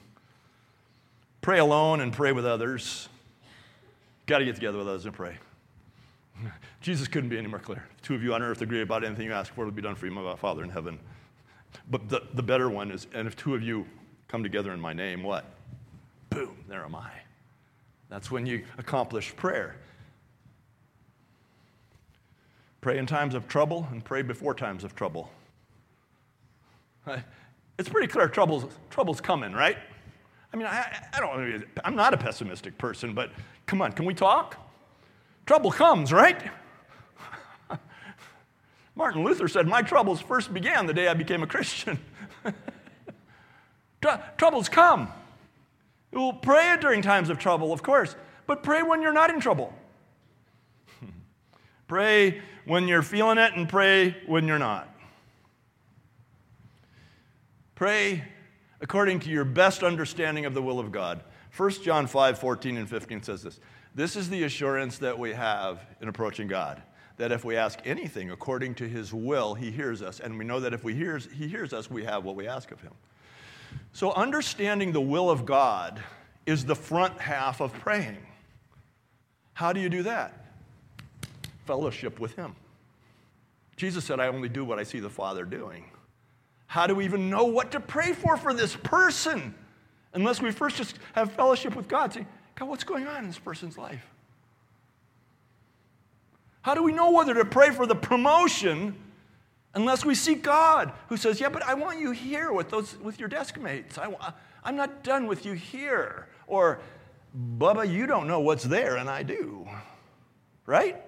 Pray 1.41 1.59
alone 1.59 1.99
and 1.99 2.13
pray 2.13 2.31
with 2.31 2.45
others. 2.45 3.09
Got 4.25 4.39
to 4.39 4.45
get 4.45 4.55
together 4.55 4.77
with 4.77 4.87
others 4.87 5.05
and 5.05 5.13
pray. 5.13 5.37
Jesus 6.81 7.07
couldn't 7.07 7.29
be 7.29 7.37
any 7.37 7.47
more 7.47 7.59
clear. 7.59 7.87
If 7.95 8.01
two 8.01 8.15
of 8.15 8.23
you 8.23 8.33
on 8.33 8.41
earth 8.41 8.61
agree 8.61 8.81
about 8.81 9.03
anything 9.03 9.25
you 9.25 9.33
ask 9.33 9.53
for, 9.53 9.61
it 9.61 9.65
will 9.65 9.71
be 9.71 9.81
done 9.81 9.95
for 9.95 10.05
you, 10.05 10.11
my 10.11 10.35
Father 10.35 10.63
in 10.63 10.69
heaven. 10.69 10.99
But 11.89 12.09
the, 12.09 12.23
the 12.33 12.43
better 12.43 12.69
one 12.69 12.91
is, 12.91 13.07
and 13.13 13.27
if 13.27 13.35
two 13.35 13.55
of 13.55 13.61
you 13.61 13.85
come 14.27 14.43
together 14.43 14.73
in 14.73 14.79
my 14.79 14.93
name, 14.93 15.23
what? 15.23 15.45
Boom, 16.29 16.57
there 16.67 16.83
am 16.83 16.95
I. 16.95 17.11
That's 18.09 18.31
when 18.31 18.45
you 18.45 18.63
accomplish 18.77 19.35
prayer. 19.35 19.75
Pray 22.81 22.97
in 22.97 23.05
times 23.05 23.35
of 23.35 23.47
trouble 23.47 23.87
and 23.91 24.03
pray 24.03 24.21
before 24.21 24.53
times 24.53 24.83
of 24.83 24.95
trouble. 24.95 25.29
It's 27.79 27.89
pretty 27.89 28.07
clear 28.07 28.27
trouble's, 28.27 28.65
trouble's 28.89 29.21
coming, 29.21 29.53
right? 29.53 29.77
I 30.51 30.57
mean, 30.57 30.65
I, 30.65 30.99
I 31.13 31.19
don't, 31.19 31.63
I'm 31.85 31.95
not 31.95 32.11
a 32.13 32.17
pessimistic 32.17 32.75
person, 32.79 33.13
but 33.13 33.29
come 33.67 33.83
on, 33.83 33.91
can 33.91 34.05
we 34.05 34.15
talk? 34.15 34.57
Trouble 35.45 35.71
comes, 35.71 36.11
right? 36.11 36.41
Martin 38.97 39.23
Luther 39.23 39.47
said, 39.47 39.67
My 39.67 39.83
troubles 39.83 40.19
first 40.19 40.51
began 40.51 40.87
the 40.87 40.93
day 40.93 41.07
I 41.07 41.13
became 41.13 41.43
a 41.43 41.47
Christian. 41.47 41.99
Tr- 44.01 44.17
troubles 44.37 44.67
come. 44.67 45.09
We'll 46.11 46.33
pray 46.33 46.77
during 46.81 47.03
times 47.03 47.29
of 47.29 47.37
trouble, 47.37 47.71
of 47.71 47.83
course, 47.83 48.15
but 48.47 48.63
pray 48.63 48.81
when 48.81 49.03
you're 49.03 49.13
not 49.13 49.29
in 49.29 49.39
trouble. 49.39 49.71
pray 51.87 52.41
when 52.65 52.87
you're 52.87 53.03
feeling 53.03 53.37
it 53.37 53.53
and 53.53 53.69
pray 53.69 54.17
when 54.25 54.47
you're 54.47 54.57
not. 54.57 54.91
Pray 57.75 58.23
according 58.81 59.19
to 59.19 59.29
your 59.29 59.45
best 59.45 59.83
understanding 59.83 60.45
of 60.45 60.55
the 60.55 60.61
will 60.61 60.79
of 60.79 60.91
God. 60.91 61.23
1 61.55 61.69
John 61.83 62.07
5 62.07 62.39
14 62.39 62.77
and 62.77 62.89
15 62.89 63.21
says 63.21 63.43
this 63.43 63.59
This 63.93 64.15
is 64.15 64.27
the 64.31 64.43
assurance 64.43 64.97
that 64.97 65.19
we 65.19 65.33
have 65.33 65.85
in 66.01 66.07
approaching 66.07 66.47
God 66.47 66.81
that 67.17 67.31
if 67.31 67.43
we 67.43 67.55
ask 67.57 67.79
anything 67.83 68.31
according 68.31 68.75
to 68.75 68.87
his 68.87 69.13
will, 69.13 69.55
he 69.55 69.71
hears 69.71 70.01
us. 70.01 70.19
And 70.19 70.37
we 70.37 70.45
know 70.45 70.59
that 70.59 70.73
if 70.73 70.83
we 70.83 70.93
hears, 70.93 71.27
he 71.33 71.47
hears 71.47 71.73
us, 71.73 71.89
we 71.89 72.03
have 72.03 72.23
what 72.23 72.35
we 72.35 72.47
ask 72.47 72.71
of 72.71 72.79
him. 72.81 72.93
So 73.91 74.11
understanding 74.13 74.91
the 74.91 75.01
will 75.01 75.29
of 75.29 75.45
God 75.45 76.01
is 76.45 76.63
the 76.63 76.75
front 76.75 77.19
half 77.19 77.59
of 77.59 77.73
praying. 77.73 78.17
How 79.53 79.73
do 79.73 79.79
you 79.79 79.89
do 79.89 80.03
that? 80.03 80.45
Fellowship 81.65 82.19
with 82.19 82.35
him. 82.35 82.55
Jesus 83.75 84.05
said, 84.05 84.19
I 84.19 84.27
only 84.27 84.49
do 84.49 84.63
what 84.63 84.79
I 84.79 84.83
see 84.83 84.99
the 84.99 85.09
Father 85.09 85.43
doing. 85.43 85.85
How 86.67 86.85
do 86.85 86.95
we 86.95 87.05
even 87.05 87.29
know 87.29 87.45
what 87.45 87.71
to 87.71 87.79
pray 87.79 88.13
for 88.13 88.37
for 88.37 88.53
this 88.53 88.75
person? 88.75 89.55
Unless 90.13 90.41
we 90.41 90.51
first 90.51 90.77
just 90.77 90.99
have 91.13 91.31
fellowship 91.31 91.75
with 91.75 91.87
God. 91.87 92.13
Say, 92.13 92.25
God, 92.55 92.69
what's 92.69 92.83
going 92.83 93.07
on 93.07 93.17
in 93.23 93.27
this 93.27 93.39
person's 93.39 93.77
life? 93.77 94.03
How 96.67 96.73
do 96.73 96.83
we 96.83 96.91
know 96.91 97.11
whether 97.11 97.33
to 97.33 97.45
pray 97.45 97.69
for 97.69 97.85
the 97.85 97.95
promotion 97.95 98.93
unless 99.73 100.03
we 100.03 100.13
seek 100.13 100.43
God, 100.43 100.91
who 101.07 101.15
says, 101.15 101.39
Yeah, 101.39 101.47
but 101.47 101.63
I 101.63 101.75
want 101.75 101.97
you 102.01 102.11
here 102.11 102.51
with, 102.51 102.69
those, 102.69 102.97
with 102.97 103.21
your 103.21 103.29
desk 103.29 103.57
mates. 103.57 103.97
I, 103.97 104.13
I'm 104.65 104.75
not 104.75 105.01
done 105.01 105.27
with 105.27 105.45
you 105.45 105.53
here. 105.53 106.27
Or, 106.45 106.79
Bubba, 107.57 107.89
you 107.89 108.05
don't 108.05 108.27
know 108.27 108.41
what's 108.41 108.65
there, 108.65 108.97
and 108.97 109.09
I 109.09 109.23
do. 109.23 109.65
Right? 110.65 111.01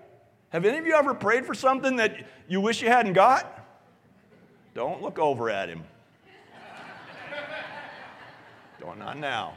Have 0.52 0.64
any 0.64 0.78
of 0.78 0.88
you 0.88 0.94
ever 0.94 1.14
prayed 1.14 1.46
for 1.46 1.54
something 1.54 1.98
that 1.98 2.26
you 2.48 2.62
wish 2.62 2.82
you 2.82 2.88
hadn't 2.88 3.12
got? 3.12 3.68
Don't 4.74 5.02
look 5.02 5.20
over 5.20 5.50
at 5.50 5.68
him. 5.68 5.84
don't, 8.80 8.98
not 8.98 9.18
now. 9.18 9.56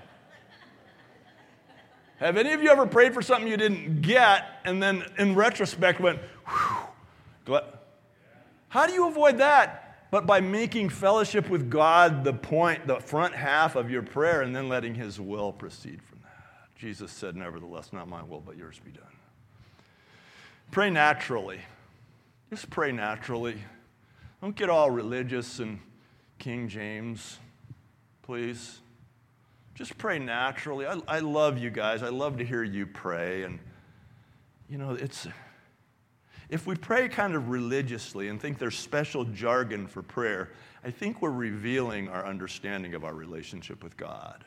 Have 2.23 2.37
any 2.37 2.53
of 2.53 2.63
you 2.63 2.71
ever 2.71 2.87
prayed 2.87 3.15
for 3.15 3.21
something 3.21 3.51
you 3.51 3.57
didn't 3.57 4.01
get 4.01 4.61
and 4.65 4.81
then 4.81 5.05
in 5.19 5.35
retrospect 5.35 5.99
went, 5.99 6.21
whew? 6.47 7.59
How 8.69 8.87
do 8.87 8.93
you 8.93 9.09
avoid 9.09 9.39
that? 9.39 10.09
But 10.13 10.25
by 10.25 10.41
making 10.41 10.91
fellowship 10.91 11.49
with 11.51 11.69
God 11.69 12.23
the 12.23 12.33
point, 12.33 12.87
the 12.87 13.01
front 13.01 13.35
half 13.35 13.75
of 13.75 13.91
your 13.91 14.03
prayer, 14.03 14.43
and 14.43 14.55
then 14.55 14.69
letting 14.69 14.95
His 14.95 15.19
will 15.19 15.53
proceed 15.53 16.01
from 16.01 16.21
that. 16.23 16.69
Jesus 16.77 17.11
said, 17.11 17.35
Nevertheless, 17.35 17.93
not 17.93 18.09
my 18.09 18.23
will, 18.23 18.41
but 18.41 18.57
yours 18.57 18.79
be 18.85 18.93
done. 18.93 19.05
Pray 20.71 20.91
naturally. 20.91 21.61
Just 22.51 22.71
pray 22.71 22.93
naturally. 22.93 23.57
Don't 24.41 24.55
get 24.55 24.71
all 24.71 24.91
religious 24.91 25.59
and 25.59 25.81
King 26.39 26.69
James, 26.69 27.39
please. 28.23 28.82
Just 29.75 29.97
pray 29.97 30.19
naturally. 30.19 30.87
I, 30.87 31.01
I 31.09 31.21
love 31.21 31.59
you 31.59 31.71
guys. 31.71 32.03
I 32.03 32.11
love 32.11 32.39
to 32.39 32.45
hear 32.45 32.63
you 32.63 32.87
pray. 32.87 33.45
And, 33.45 33.59
you 34.69 34.77
know, 34.77 34.93
it's, 34.93 35.27
if 36.51 36.67
we 36.67 36.75
pray 36.75 37.09
kind 37.09 37.35
of 37.35 37.49
religiously 37.49 38.29
and 38.29 38.41
think 38.41 38.59
there's 38.59 38.77
special 38.77 39.25
jargon 39.25 39.87
for 39.87 40.03
prayer, 40.03 40.51
I 40.85 40.91
think 40.91 41.23
we're 41.23 41.31
revealing 41.31 42.09
our 42.09 42.27
understanding 42.27 42.95
of 42.95 43.05
our 43.05 43.15
relationship 43.15 43.83
with 43.83 43.97
God. 43.97 44.45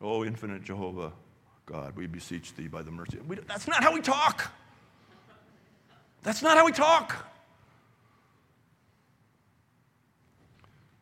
Oh, 0.00 0.24
infinite 0.24 0.64
Jehovah, 0.64 1.12
God, 1.66 1.94
we 1.94 2.06
beseech 2.06 2.54
thee 2.54 2.66
by 2.66 2.82
the 2.82 2.90
mercy. 2.90 3.18
We, 3.28 3.36
that's 3.36 3.68
not 3.68 3.84
how 3.84 3.92
we 3.92 4.00
talk. 4.00 4.50
That's 6.22 6.42
not 6.42 6.56
how 6.56 6.64
we 6.64 6.72
talk. 6.72 7.26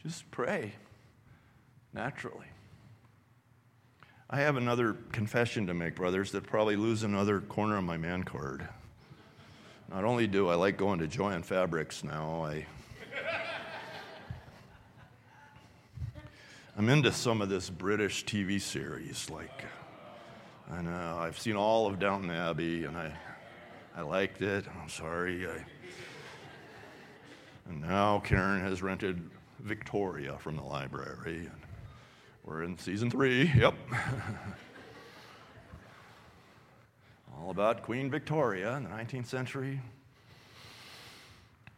Just 0.03 0.31
pray 0.31 0.75
naturally. 1.93 2.47
I 4.31 4.41
have 4.41 4.57
another 4.57 4.97
confession 5.13 5.67
to 5.69 5.75
make, 5.75 5.95
brothers, 5.95 6.33
that 6.33 6.47
probably 6.47 6.77
lose 6.77 7.03
another 7.03 7.41
corner 7.41 7.79
of 7.79 7.85
my 7.85 7.97
man 7.97 8.25
card. 8.25 8.69
Not 9.91 10.05
only 10.05 10.27
do 10.27 10.49
I 10.49 10.55
like 10.55 10.77
going 10.77 10.99
to 10.99 11.07
Jo-Ann 11.07 11.43
Fabrics 11.43 12.05
now, 12.05 12.45
I. 12.45 12.67
I'm 16.77 16.89
into 16.91 17.11
some 17.11 17.41
of 17.43 17.49
this 17.49 17.71
British 17.71 18.25
TV 18.25 18.61
series. 18.61 19.29
Like, 19.31 19.65
I 20.71 20.83
know, 20.83 21.19
I've 21.19 21.39
seen 21.39 21.57
all 21.57 21.87
of 21.87 21.99
Downton 21.99 22.31
Abbey, 22.31 22.85
and 22.85 22.97
I, 22.97 23.13
I 23.97 24.03
liked 24.03 24.43
it. 24.43 24.65
I'm 24.81 24.89
sorry. 24.89 25.49
I, 25.49 25.65
and 27.69 27.81
now 27.81 28.21
Karen 28.21 28.61
has 28.61 28.83
rented 28.83 29.29
Victoria 29.59 30.37
from 30.39 30.57
the 30.57 30.63
library. 30.63 31.49
And 31.51 31.68
we're 32.49 32.63
in 32.63 32.79
season 32.79 33.11
three, 33.11 33.53
yep. 33.55 33.75
All 37.39 37.51
about 37.51 37.83
Queen 37.83 38.11
Victoria 38.11 38.75
in 38.77 38.85
the 38.85 38.89
19th 38.89 39.27
century. 39.27 39.83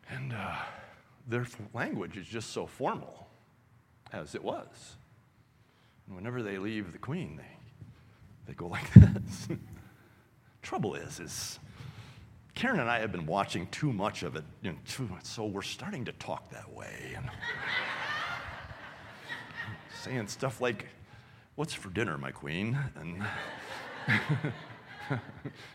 And 0.08 0.32
uh, 0.32 0.54
their 1.26 1.44
language 1.74 2.16
is 2.16 2.26
just 2.26 2.50
so 2.50 2.66
formal, 2.66 3.26
as 4.12 4.36
it 4.36 4.44
was. 4.44 4.96
And 6.06 6.14
whenever 6.14 6.40
they 6.40 6.58
leave 6.58 6.92
the 6.92 6.98
Queen, 6.98 7.36
they, 7.36 7.56
they 8.46 8.52
go 8.54 8.66
like 8.68 8.92
this. 8.94 9.48
Trouble 10.62 10.94
is, 10.94 11.18
is 11.18 11.58
Karen 12.54 12.78
and 12.78 12.88
I 12.88 13.00
have 13.00 13.10
been 13.10 13.26
watching 13.26 13.66
too 13.72 13.92
much 13.92 14.22
of 14.22 14.36
it, 14.36 14.44
you 14.62 14.70
know, 14.70 14.78
too 14.86 15.10
so 15.24 15.46
we're 15.46 15.62
starting 15.62 16.04
to 16.04 16.12
talk 16.12 16.48
that 16.50 16.72
way. 16.72 17.14
And 17.16 17.28
saying 20.00 20.28
stuff 20.28 20.60
like, 20.60 20.86
What's 21.56 21.74
for 21.74 21.90
dinner, 21.90 22.16
my 22.16 22.30
queen? 22.30 22.78
And, 22.96 23.22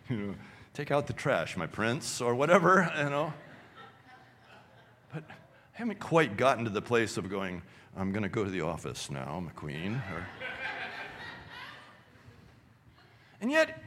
you 0.10 0.18
know, 0.18 0.36
take 0.74 0.90
out 0.90 1.06
the 1.06 1.14
trash, 1.14 1.56
my 1.56 1.68
prince, 1.68 2.22
or 2.22 2.34
whatever, 2.34 2.92
you 2.98 3.10
know. 3.10 3.34
But 5.14 5.26
I 5.30 5.34
haven't 5.74 6.00
quite 6.00 6.38
gotten 6.38 6.64
to 6.64 6.72
the 6.72 6.82
place 6.82 7.18
of 7.18 7.30
going, 7.30 7.62
I'm 7.96 8.12
going 8.12 8.24
to 8.24 8.30
go 8.30 8.44
to 8.44 8.50
the 8.50 8.62
office 8.62 9.12
now, 9.12 9.40
my 9.40 9.52
queen. 9.52 10.02
Or, 10.12 10.28
And 13.42 13.52
yet, 13.52 13.80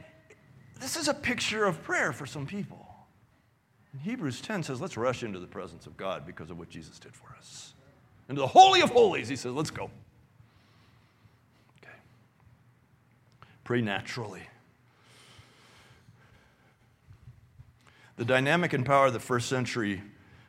this 0.79 0.95
is 0.95 1.09
a 1.09 1.13
picture 1.13 1.65
of 1.65 1.83
prayer 1.83 2.13
for 2.13 2.25
some 2.25 2.45
people. 2.45 2.87
And 3.91 4.01
Hebrews 4.01 4.39
10 4.39 4.63
says, 4.63 4.79
let's 4.79 4.95
rush 4.95 5.23
into 5.23 5.39
the 5.39 5.47
presence 5.47 5.85
of 5.85 5.97
God 5.97 6.25
because 6.25 6.49
of 6.49 6.57
what 6.57 6.69
Jesus 6.69 6.97
did 6.97 7.13
for 7.13 7.35
us. 7.37 7.73
Into 8.29 8.39
the 8.39 8.47
Holy 8.47 8.81
of 8.81 8.91
Holies, 8.91 9.27
he 9.27 9.35
says, 9.35 9.51
let's 9.51 9.71
go. 9.71 9.89
Pray 13.69 13.81
naturally. 13.81 14.41
The 18.17 18.25
dynamic 18.25 18.73
and 18.73 18.83
power 18.83 19.05
of 19.05 19.13
the 19.13 19.19
first 19.19 19.47
century 19.47 20.01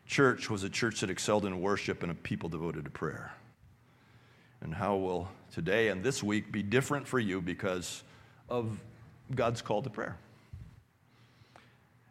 church 0.07 0.49
was 0.49 0.65
a 0.65 0.71
church 0.71 1.01
that 1.01 1.11
excelled 1.11 1.45
in 1.45 1.61
worship 1.61 2.03
and 2.03 2.11
a 2.11 2.15
people 2.15 2.49
devoted 2.49 2.85
to 2.85 2.91
prayer. 2.91 3.35
And 4.63 4.75
how 4.75 4.97
will 4.97 5.29
today 5.53 5.89
and 5.89 6.03
this 6.03 6.23
week 6.23 6.51
be 6.51 6.63
different 6.63 7.07
for 7.07 7.19
you 7.19 7.43
because 7.43 8.05
of 8.49 8.81
God's 9.35 9.61
call 9.61 9.83
to 9.83 9.91
prayer? 9.91 10.17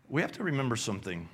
We 0.10 0.22
have 0.22 0.34
to 0.34 0.44
remember 0.44 0.76
something. 0.76 1.28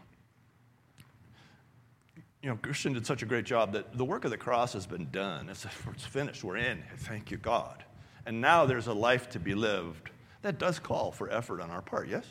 You 2.42 2.52
know, 2.52 2.56
Christian 2.62 2.94
did 2.94 3.06
such 3.06 3.24
a 3.24 3.26
great 3.26 3.44
job 3.44 3.74
that 3.74 3.98
the 3.98 4.06
work 4.06 4.24
of 4.24 4.32
the 4.32 4.38
cross 4.38 4.72
has 4.72 4.88
been 4.88 5.10
done. 5.12 5.50
It's 5.50 5.66
finished. 6.06 6.46
We're 6.46 6.56
in. 6.56 6.82
Thank 7.00 7.30
you, 7.30 7.36
God. 7.36 7.84
And 8.26 8.42
now 8.42 8.66
there's 8.66 8.88
a 8.88 8.94
life 8.94 9.30
to 9.30 9.40
be 9.40 9.54
lived. 9.54 10.10
That 10.42 10.58
does 10.58 10.80
call 10.80 11.12
for 11.12 11.30
effort 11.32 11.62
on 11.62 11.72
our 11.72 11.82
part, 11.82 12.08
yes? 12.08 12.26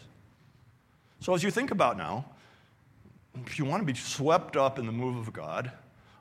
So, 1.21 1.35
as 1.35 1.43
you 1.43 1.51
think 1.51 1.71
about 1.71 1.97
now, 1.97 2.27
if 3.47 3.59
you 3.59 3.65
want 3.65 3.81
to 3.81 3.87
be 3.87 3.99
swept 3.99 4.57
up 4.57 4.79
in 4.79 4.87
the 4.87 4.93
move 4.93 5.17
of 5.17 5.33
God, 5.33 5.73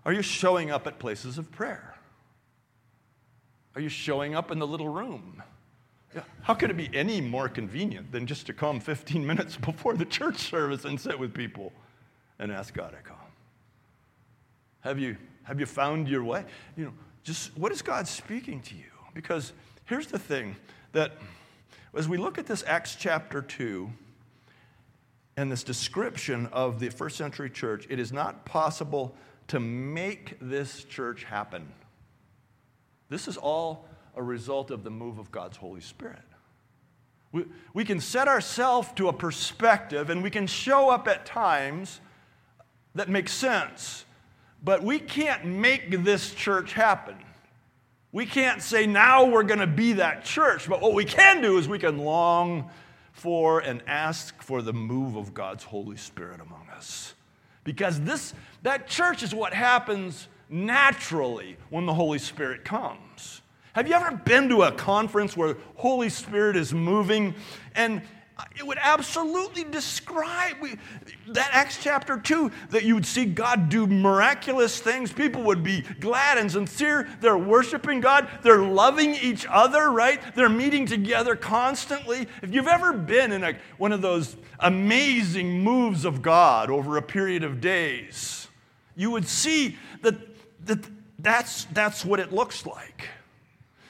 are 0.05 0.13
you 0.13 0.21
showing 0.21 0.71
up 0.71 0.88
at 0.88 0.99
places 0.99 1.38
of 1.38 1.51
prayer? 1.51 1.95
Are 3.75 3.81
you 3.81 3.89
showing 3.89 4.36
up 4.36 4.51
in 4.51 4.59
the 4.59 4.67
little 4.67 4.89
room? 4.89 5.41
How 6.41 6.53
could 6.53 6.69
it 6.69 6.77
be 6.77 6.89
any 6.93 7.21
more 7.21 7.49
convenient 7.49 8.12
than 8.12 8.27
just 8.27 8.45
to 8.47 8.53
come 8.53 8.79
15 8.79 9.25
minutes 9.27 9.57
before 9.57 9.95
the 9.95 10.05
church 10.05 10.38
service 10.38 10.86
and 10.86 10.99
sit 10.99 11.17
with 11.17 11.33
people 11.33 11.71
and 12.39 12.51
ask 12.51 12.73
God 12.73 12.91
to 12.91 12.97
come? 12.97 13.17
Have 14.81 14.99
you, 14.99 15.17
have 15.43 15.59
you 15.59 15.65
found 15.65 16.07
your 16.07 16.23
way? 16.23 16.45
You 16.75 16.86
know, 16.86 16.93
just 17.23 17.57
what 17.57 17.71
is 17.71 17.81
God 17.81 18.07
speaking 18.07 18.62
to 18.62 18.75
you? 18.75 18.92
Because 19.13 19.54
here's 19.86 20.08
the 20.08 20.19
thing 20.19 20.56
that 20.91 21.13
as 21.95 22.08
we 22.08 22.17
look 22.17 22.38
at 22.38 22.45
this 22.45 22.63
Acts 22.65 22.95
chapter 22.95 23.41
2, 23.41 23.91
and 25.36 25.52
this 25.52 25.63
description 25.63 26.47
of 26.47 26.80
the 26.80 26.89
first 26.89 27.17
century 27.17 27.49
church, 27.49 27.88
it 27.89 27.99
is 27.99 28.12
not 28.12 28.45
possible 28.45 29.15
to 29.47 29.60
make 29.60 30.38
this 30.39 30.84
church 30.84 31.23
happen. 31.23 31.67
This 33.10 33.28
is 33.28 33.38
all 33.38 33.86
a 34.15 34.23
result 34.23 34.71
of 34.71 34.84
the 34.84 34.89
move 34.89 35.17
of 35.17 35.32
God's 35.32 35.58
Holy 35.58 35.82
Spirit. 35.82 36.21
We, 37.32 37.45
we 37.73 37.84
can 37.84 37.99
set 37.99 38.28
ourselves 38.28 38.89
to 38.95 39.08
a 39.08 39.13
perspective 39.13 40.12
and 40.12 40.21
we 40.21 40.30
can 40.30 40.45
show 40.45 40.89
up 40.89 41.08
at 41.08 41.26
times 41.26 41.99
that 42.93 43.10
make 43.10 43.28
sense, 43.28 44.06
but 44.63 44.84
we 44.84 44.99
can't 44.99 45.45
make 45.45 46.04
this 46.04 46.34
church 46.36 46.73
happen. 46.73 47.15
We 48.13 48.28
can't 48.28 48.62
say, 48.62 48.86
now 48.86 49.26
we're 49.26 49.43
going 49.43 49.60
to 49.60 49.67
be 49.67 49.93
that 49.93 50.23
church, 50.23 50.69
but 50.69 50.82
what 50.82 50.93
we 50.93 51.04
can 51.04 51.41
do 51.41 51.58
is 51.58 51.67
we 51.67 51.80
can 51.80 51.97
long 51.97 52.69
for 53.12 53.60
and 53.60 53.82
ask 53.88 54.41
for 54.41 54.62
the 54.62 54.71
move 54.71 55.15
of 55.15 55.34
God's 55.34 55.63
Holy 55.63 55.97
Spirit 55.97 56.39
among 56.39 56.67
us. 56.76 57.15
Because 57.63 57.99
this, 58.02 58.36
that 58.62 58.88
church 58.88 59.23
is 59.23 59.34
what 59.34 59.54
happens 59.54 60.28
naturally 60.47 61.58
when 61.71 61.88
the 61.88 61.93
Holy 61.93 62.19
Spirit 62.19 62.63
comes. 62.63 63.41
Have 63.73 63.88
you 63.88 63.95
ever 63.95 64.15
been 64.15 64.47
to 64.49 64.62
a 64.62 64.71
conference 64.71 65.36
where 65.36 65.58
Holy 65.76 66.10
Spirit 66.10 66.56
is 66.56 66.71
moving 66.71 67.34
and 67.73 68.04
it 68.57 68.65
would 68.65 68.79
absolutely 68.81 69.63
describe 69.63 70.57
that 71.27 71.49
Acts 71.51 71.77
chapter 71.81 72.17
2 72.17 72.51
that 72.71 72.83
you 72.83 72.95
would 72.95 73.05
see 73.05 73.25
God 73.25 73.69
do 73.69 73.85
miraculous 73.85 74.79
things. 74.79 75.13
People 75.13 75.43
would 75.43 75.63
be 75.63 75.81
glad 75.81 76.37
and 76.37 76.51
sincere. 76.51 77.07
They're 77.21 77.37
worshiping 77.37 78.01
God. 78.01 78.27
They're 78.41 78.63
loving 78.63 79.15
each 79.15 79.45
other, 79.47 79.91
right? 79.91 80.19
They're 80.35 80.49
meeting 80.49 80.85
together 80.85 81.35
constantly. 81.35 82.27
If 82.41 82.53
you've 82.53 82.67
ever 82.67 82.91
been 82.93 83.31
in 83.31 83.43
a, 83.43 83.53
one 83.77 83.91
of 83.91 84.01
those 84.01 84.35
amazing 84.59 85.61
moves 85.61 86.03
of 86.03 86.21
God 86.21 86.71
over 86.71 86.97
a 86.97 87.03
period 87.03 87.43
of 87.43 87.61
days, 87.61 88.47
you 88.95 89.11
would 89.11 89.27
see 89.27 89.77
that, 90.01 90.15
that 90.65 90.83
that's, 91.19 91.65
that's 91.65 92.03
what 92.03 92.19
it 92.19 92.33
looks 92.33 92.65
like. 92.65 93.09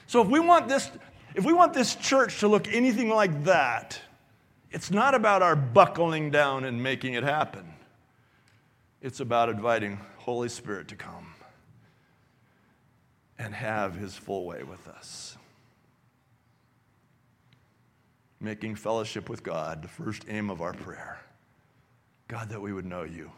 So 0.08 0.22
if 0.22 0.28
we 0.28 0.40
want 0.40 0.68
this, 0.68 0.92
if 1.34 1.46
we 1.46 1.54
want 1.54 1.74
this 1.74 1.96
church 1.96 2.42
to 2.42 2.48
look 2.48 2.68
anything 2.68 3.10
like 3.10 3.46
that, 3.46 4.00
it's 4.74 4.90
not 4.90 5.14
about 5.14 5.44
our 5.44 5.56
buckling 5.56 6.32
down 6.32 6.66
and 6.66 6.82
making 6.82 7.14
it 7.14 7.24
happen. 7.24 7.76
It's 9.02 9.20
about 9.20 9.50
inviting 9.50 10.00
Holy 10.18 10.50
Spirit 10.50 10.88
to 10.88 10.96
come 10.96 11.28
and 13.38 13.54
have 13.54 13.96
his 13.96 14.16
full 14.16 14.46
way 14.46 14.64
with 14.64 14.88
us. 14.88 15.38
Making 18.42 18.76
fellowship 18.76 19.30
with 19.30 19.44
God 19.44 19.84
the 19.84 19.88
first 19.88 20.26
aim 20.28 20.50
of 20.50 20.60
our 20.60 20.74
prayer. 20.74 21.20
God, 22.28 22.50
that 22.50 22.60
we 22.60 22.74
would 22.74 22.86
know 22.86 23.04
you. 23.04 23.32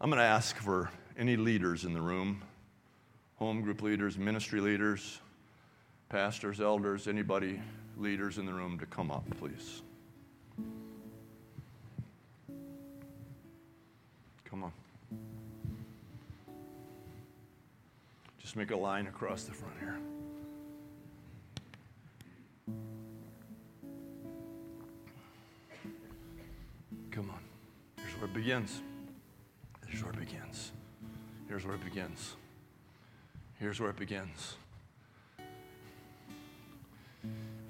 I'm 0.00 0.10
going 0.10 0.18
to 0.18 0.24
ask 0.24 0.56
for 0.56 0.90
any 1.18 1.36
leaders 1.36 1.84
in 1.84 1.92
the 1.92 2.00
room 2.00 2.42
home 3.34 3.62
group 3.62 3.82
leaders, 3.82 4.16
ministry 4.16 4.60
leaders 4.60 5.18
pastors, 6.10 6.60
elders, 6.60 7.08
anybody, 7.08 7.62
leaders 7.96 8.36
in 8.36 8.44
the 8.44 8.52
room 8.52 8.78
to 8.78 8.84
come 8.86 9.10
up, 9.10 9.24
please. 9.38 9.82
Come 14.44 14.64
on. 14.64 14.72
Just 18.38 18.56
make 18.56 18.72
a 18.72 18.76
line 18.76 19.06
across 19.06 19.44
the 19.44 19.52
front 19.52 19.74
here. 19.78 19.96
Come 27.12 27.30
on. 27.30 27.38
Here's 27.96 28.16
where 28.16 28.24
it 28.24 28.34
begins. 28.34 28.82
Here's 29.86 30.02
where 30.02 30.12
it 30.12 30.18
begins. 30.18 30.72
Here's 31.48 31.64
where 31.64 31.76
it 31.76 31.84
begins. 31.84 32.34
Here's 33.60 33.78
where 33.78 33.90
it 33.90 33.96
begins. 33.96 34.56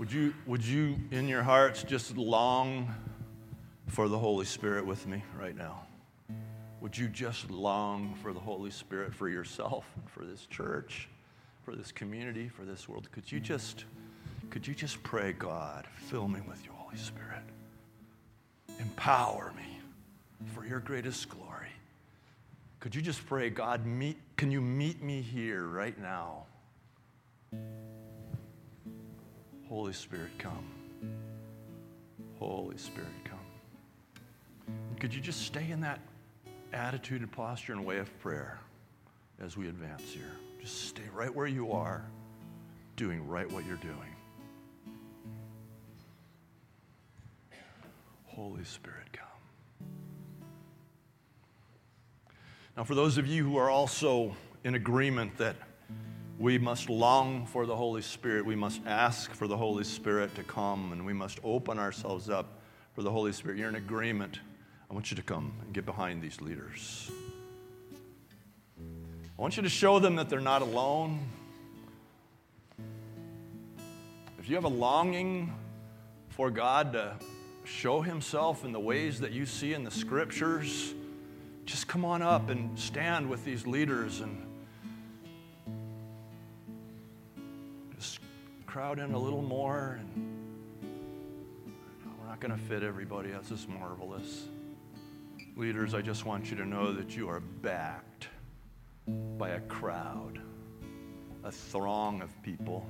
Would 0.00 0.10
you, 0.10 0.32
would 0.46 0.64
you, 0.64 0.96
in 1.10 1.28
your 1.28 1.42
hearts, 1.42 1.82
just 1.82 2.16
long 2.16 2.94
for 3.88 4.08
the 4.08 4.18
Holy 4.18 4.46
Spirit 4.46 4.86
with 4.86 5.06
me 5.06 5.22
right 5.38 5.54
now? 5.54 5.82
Would 6.80 6.96
you 6.96 7.06
just 7.06 7.50
long 7.50 8.14
for 8.22 8.32
the 8.32 8.40
Holy 8.40 8.70
Spirit 8.70 9.12
for 9.14 9.28
yourself 9.28 9.84
for 10.06 10.24
this 10.24 10.46
church, 10.46 11.10
for 11.64 11.76
this 11.76 11.92
community, 11.92 12.48
for 12.48 12.64
this 12.64 12.88
world? 12.88 13.12
Could 13.12 13.30
you 13.30 13.40
just, 13.40 13.84
could 14.48 14.66
you 14.66 14.72
just 14.72 15.02
pray, 15.02 15.34
God, 15.34 15.86
fill 15.96 16.28
me 16.28 16.40
with 16.48 16.64
your 16.64 16.72
Holy 16.76 16.96
Spirit? 16.96 17.42
Empower 18.78 19.52
me 19.54 19.80
for 20.54 20.64
your 20.64 20.80
greatest 20.80 21.28
glory. 21.28 21.68
Could 22.78 22.94
you 22.94 23.02
just 23.02 23.26
pray, 23.26 23.50
God, 23.50 23.84
meet, 23.84 24.16
can 24.38 24.50
you 24.50 24.62
meet 24.62 25.02
me 25.02 25.20
here 25.20 25.66
right 25.66 26.00
now? 26.00 26.46
Holy 29.70 29.92
Spirit, 29.92 30.30
come. 30.36 30.66
Holy 32.40 32.76
Spirit, 32.76 33.08
come. 33.22 33.38
Could 34.98 35.14
you 35.14 35.20
just 35.20 35.42
stay 35.42 35.70
in 35.70 35.80
that 35.82 36.00
attitude 36.72 37.20
and 37.20 37.30
posture 37.30 37.72
and 37.72 37.84
way 37.84 37.98
of 37.98 38.18
prayer 38.18 38.58
as 39.40 39.56
we 39.56 39.68
advance 39.68 40.02
here? 40.12 40.32
Just 40.60 40.88
stay 40.88 41.04
right 41.14 41.32
where 41.32 41.46
you 41.46 41.70
are, 41.70 42.04
doing 42.96 43.24
right 43.28 43.48
what 43.52 43.64
you're 43.64 43.76
doing. 43.76 44.16
Holy 48.26 48.64
Spirit, 48.64 49.06
come. 49.12 49.86
Now, 52.76 52.82
for 52.82 52.96
those 52.96 53.18
of 53.18 53.28
you 53.28 53.44
who 53.44 53.56
are 53.56 53.70
also 53.70 54.34
in 54.64 54.74
agreement 54.74 55.38
that 55.38 55.54
we 56.40 56.56
must 56.56 56.88
long 56.88 57.44
for 57.44 57.66
the 57.66 57.76
Holy 57.76 58.00
Spirit. 58.00 58.46
We 58.46 58.56
must 58.56 58.80
ask 58.86 59.34
for 59.34 59.46
the 59.46 59.58
Holy 59.58 59.84
Spirit 59.84 60.34
to 60.36 60.42
come, 60.42 60.90
and 60.90 61.04
we 61.04 61.12
must 61.12 61.38
open 61.44 61.78
ourselves 61.78 62.30
up 62.30 62.62
for 62.94 63.02
the 63.02 63.10
Holy 63.10 63.30
Spirit. 63.30 63.58
You're 63.58 63.68
in 63.68 63.74
agreement. 63.74 64.40
I 64.90 64.94
want 64.94 65.10
you 65.10 65.16
to 65.18 65.22
come 65.22 65.52
and 65.60 65.74
get 65.74 65.84
behind 65.84 66.22
these 66.22 66.40
leaders. 66.40 67.10
I 68.78 69.42
want 69.42 69.58
you 69.58 69.62
to 69.62 69.68
show 69.68 69.98
them 69.98 70.16
that 70.16 70.30
they're 70.30 70.40
not 70.40 70.62
alone. 70.62 71.28
If 74.38 74.48
you 74.48 74.54
have 74.54 74.64
a 74.64 74.68
longing 74.68 75.52
for 76.30 76.50
God 76.50 76.94
to 76.94 77.16
show 77.64 78.00
Himself 78.00 78.64
in 78.64 78.72
the 78.72 78.80
ways 78.80 79.20
that 79.20 79.32
you 79.32 79.44
see 79.44 79.74
in 79.74 79.84
the 79.84 79.90
scriptures, 79.90 80.94
just 81.66 81.86
come 81.86 82.06
on 82.06 82.22
up 82.22 82.48
and 82.48 82.78
stand 82.78 83.28
with 83.28 83.44
these 83.44 83.66
leaders 83.66 84.20
and 84.20 84.49
crowd 88.70 89.00
in 89.00 89.14
a 89.14 89.18
little 89.18 89.42
more. 89.42 89.98
And 89.98 90.86
we're 92.20 92.28
not 92.28 92.38
going 92.38 92.52
to 92.52 92.64
fit 92.66 92.84
everybody. 92.84 93.30
That's 93.30 93.48
just 93.48 93.68
marvelous. 93.68 94.46
Leaders, 95.56 95.92
I 95.92 96.02
just 96.02 96.24
want 96.24 96.52
you 96.52 96.56
to 96.56 96.64
know 96.64 96.92
that 96.92 97.16
you 97.16 97.28
are 97.28 97.40
backed 97.40 98.28
by 99.36 99.50
a 99.50 99.60
crowd, 99.62 100.40
a 101.42 101.50
throng 101.50 102.22
of 102.22 102.30
people 102.44 102.86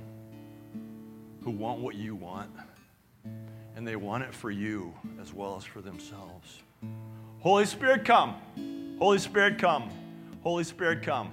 who 1.43 1.49
want 1.49 1.79
what 1.79 1.95
you 1.95 2.13
want, 2.13 2.51
and 3.75 3.87
they 3.87 3.95
want 3.95 4.23
it 4.23 4.35
for 4.35 4.51
you 4.51 4.93
as 5.19 5.33
well 5.33 5.57
as 5.57 5.63
for 5.63 5.81
themselves. 5.81 6.61
Holy 7.39 7.65
Spirit, 7.65 8.05
come. 8.05 8.35
Holy 8.99 9.17
Spirit, 9.17 9.57
come. 9.57 9.89
Holy 10.43 10.63
Spirit, 10.63 11.01
come. 11.01 11.31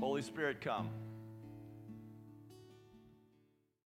Holy 0.00 0.22
Spirit, 0.22 0.60
come. 0.60 0.88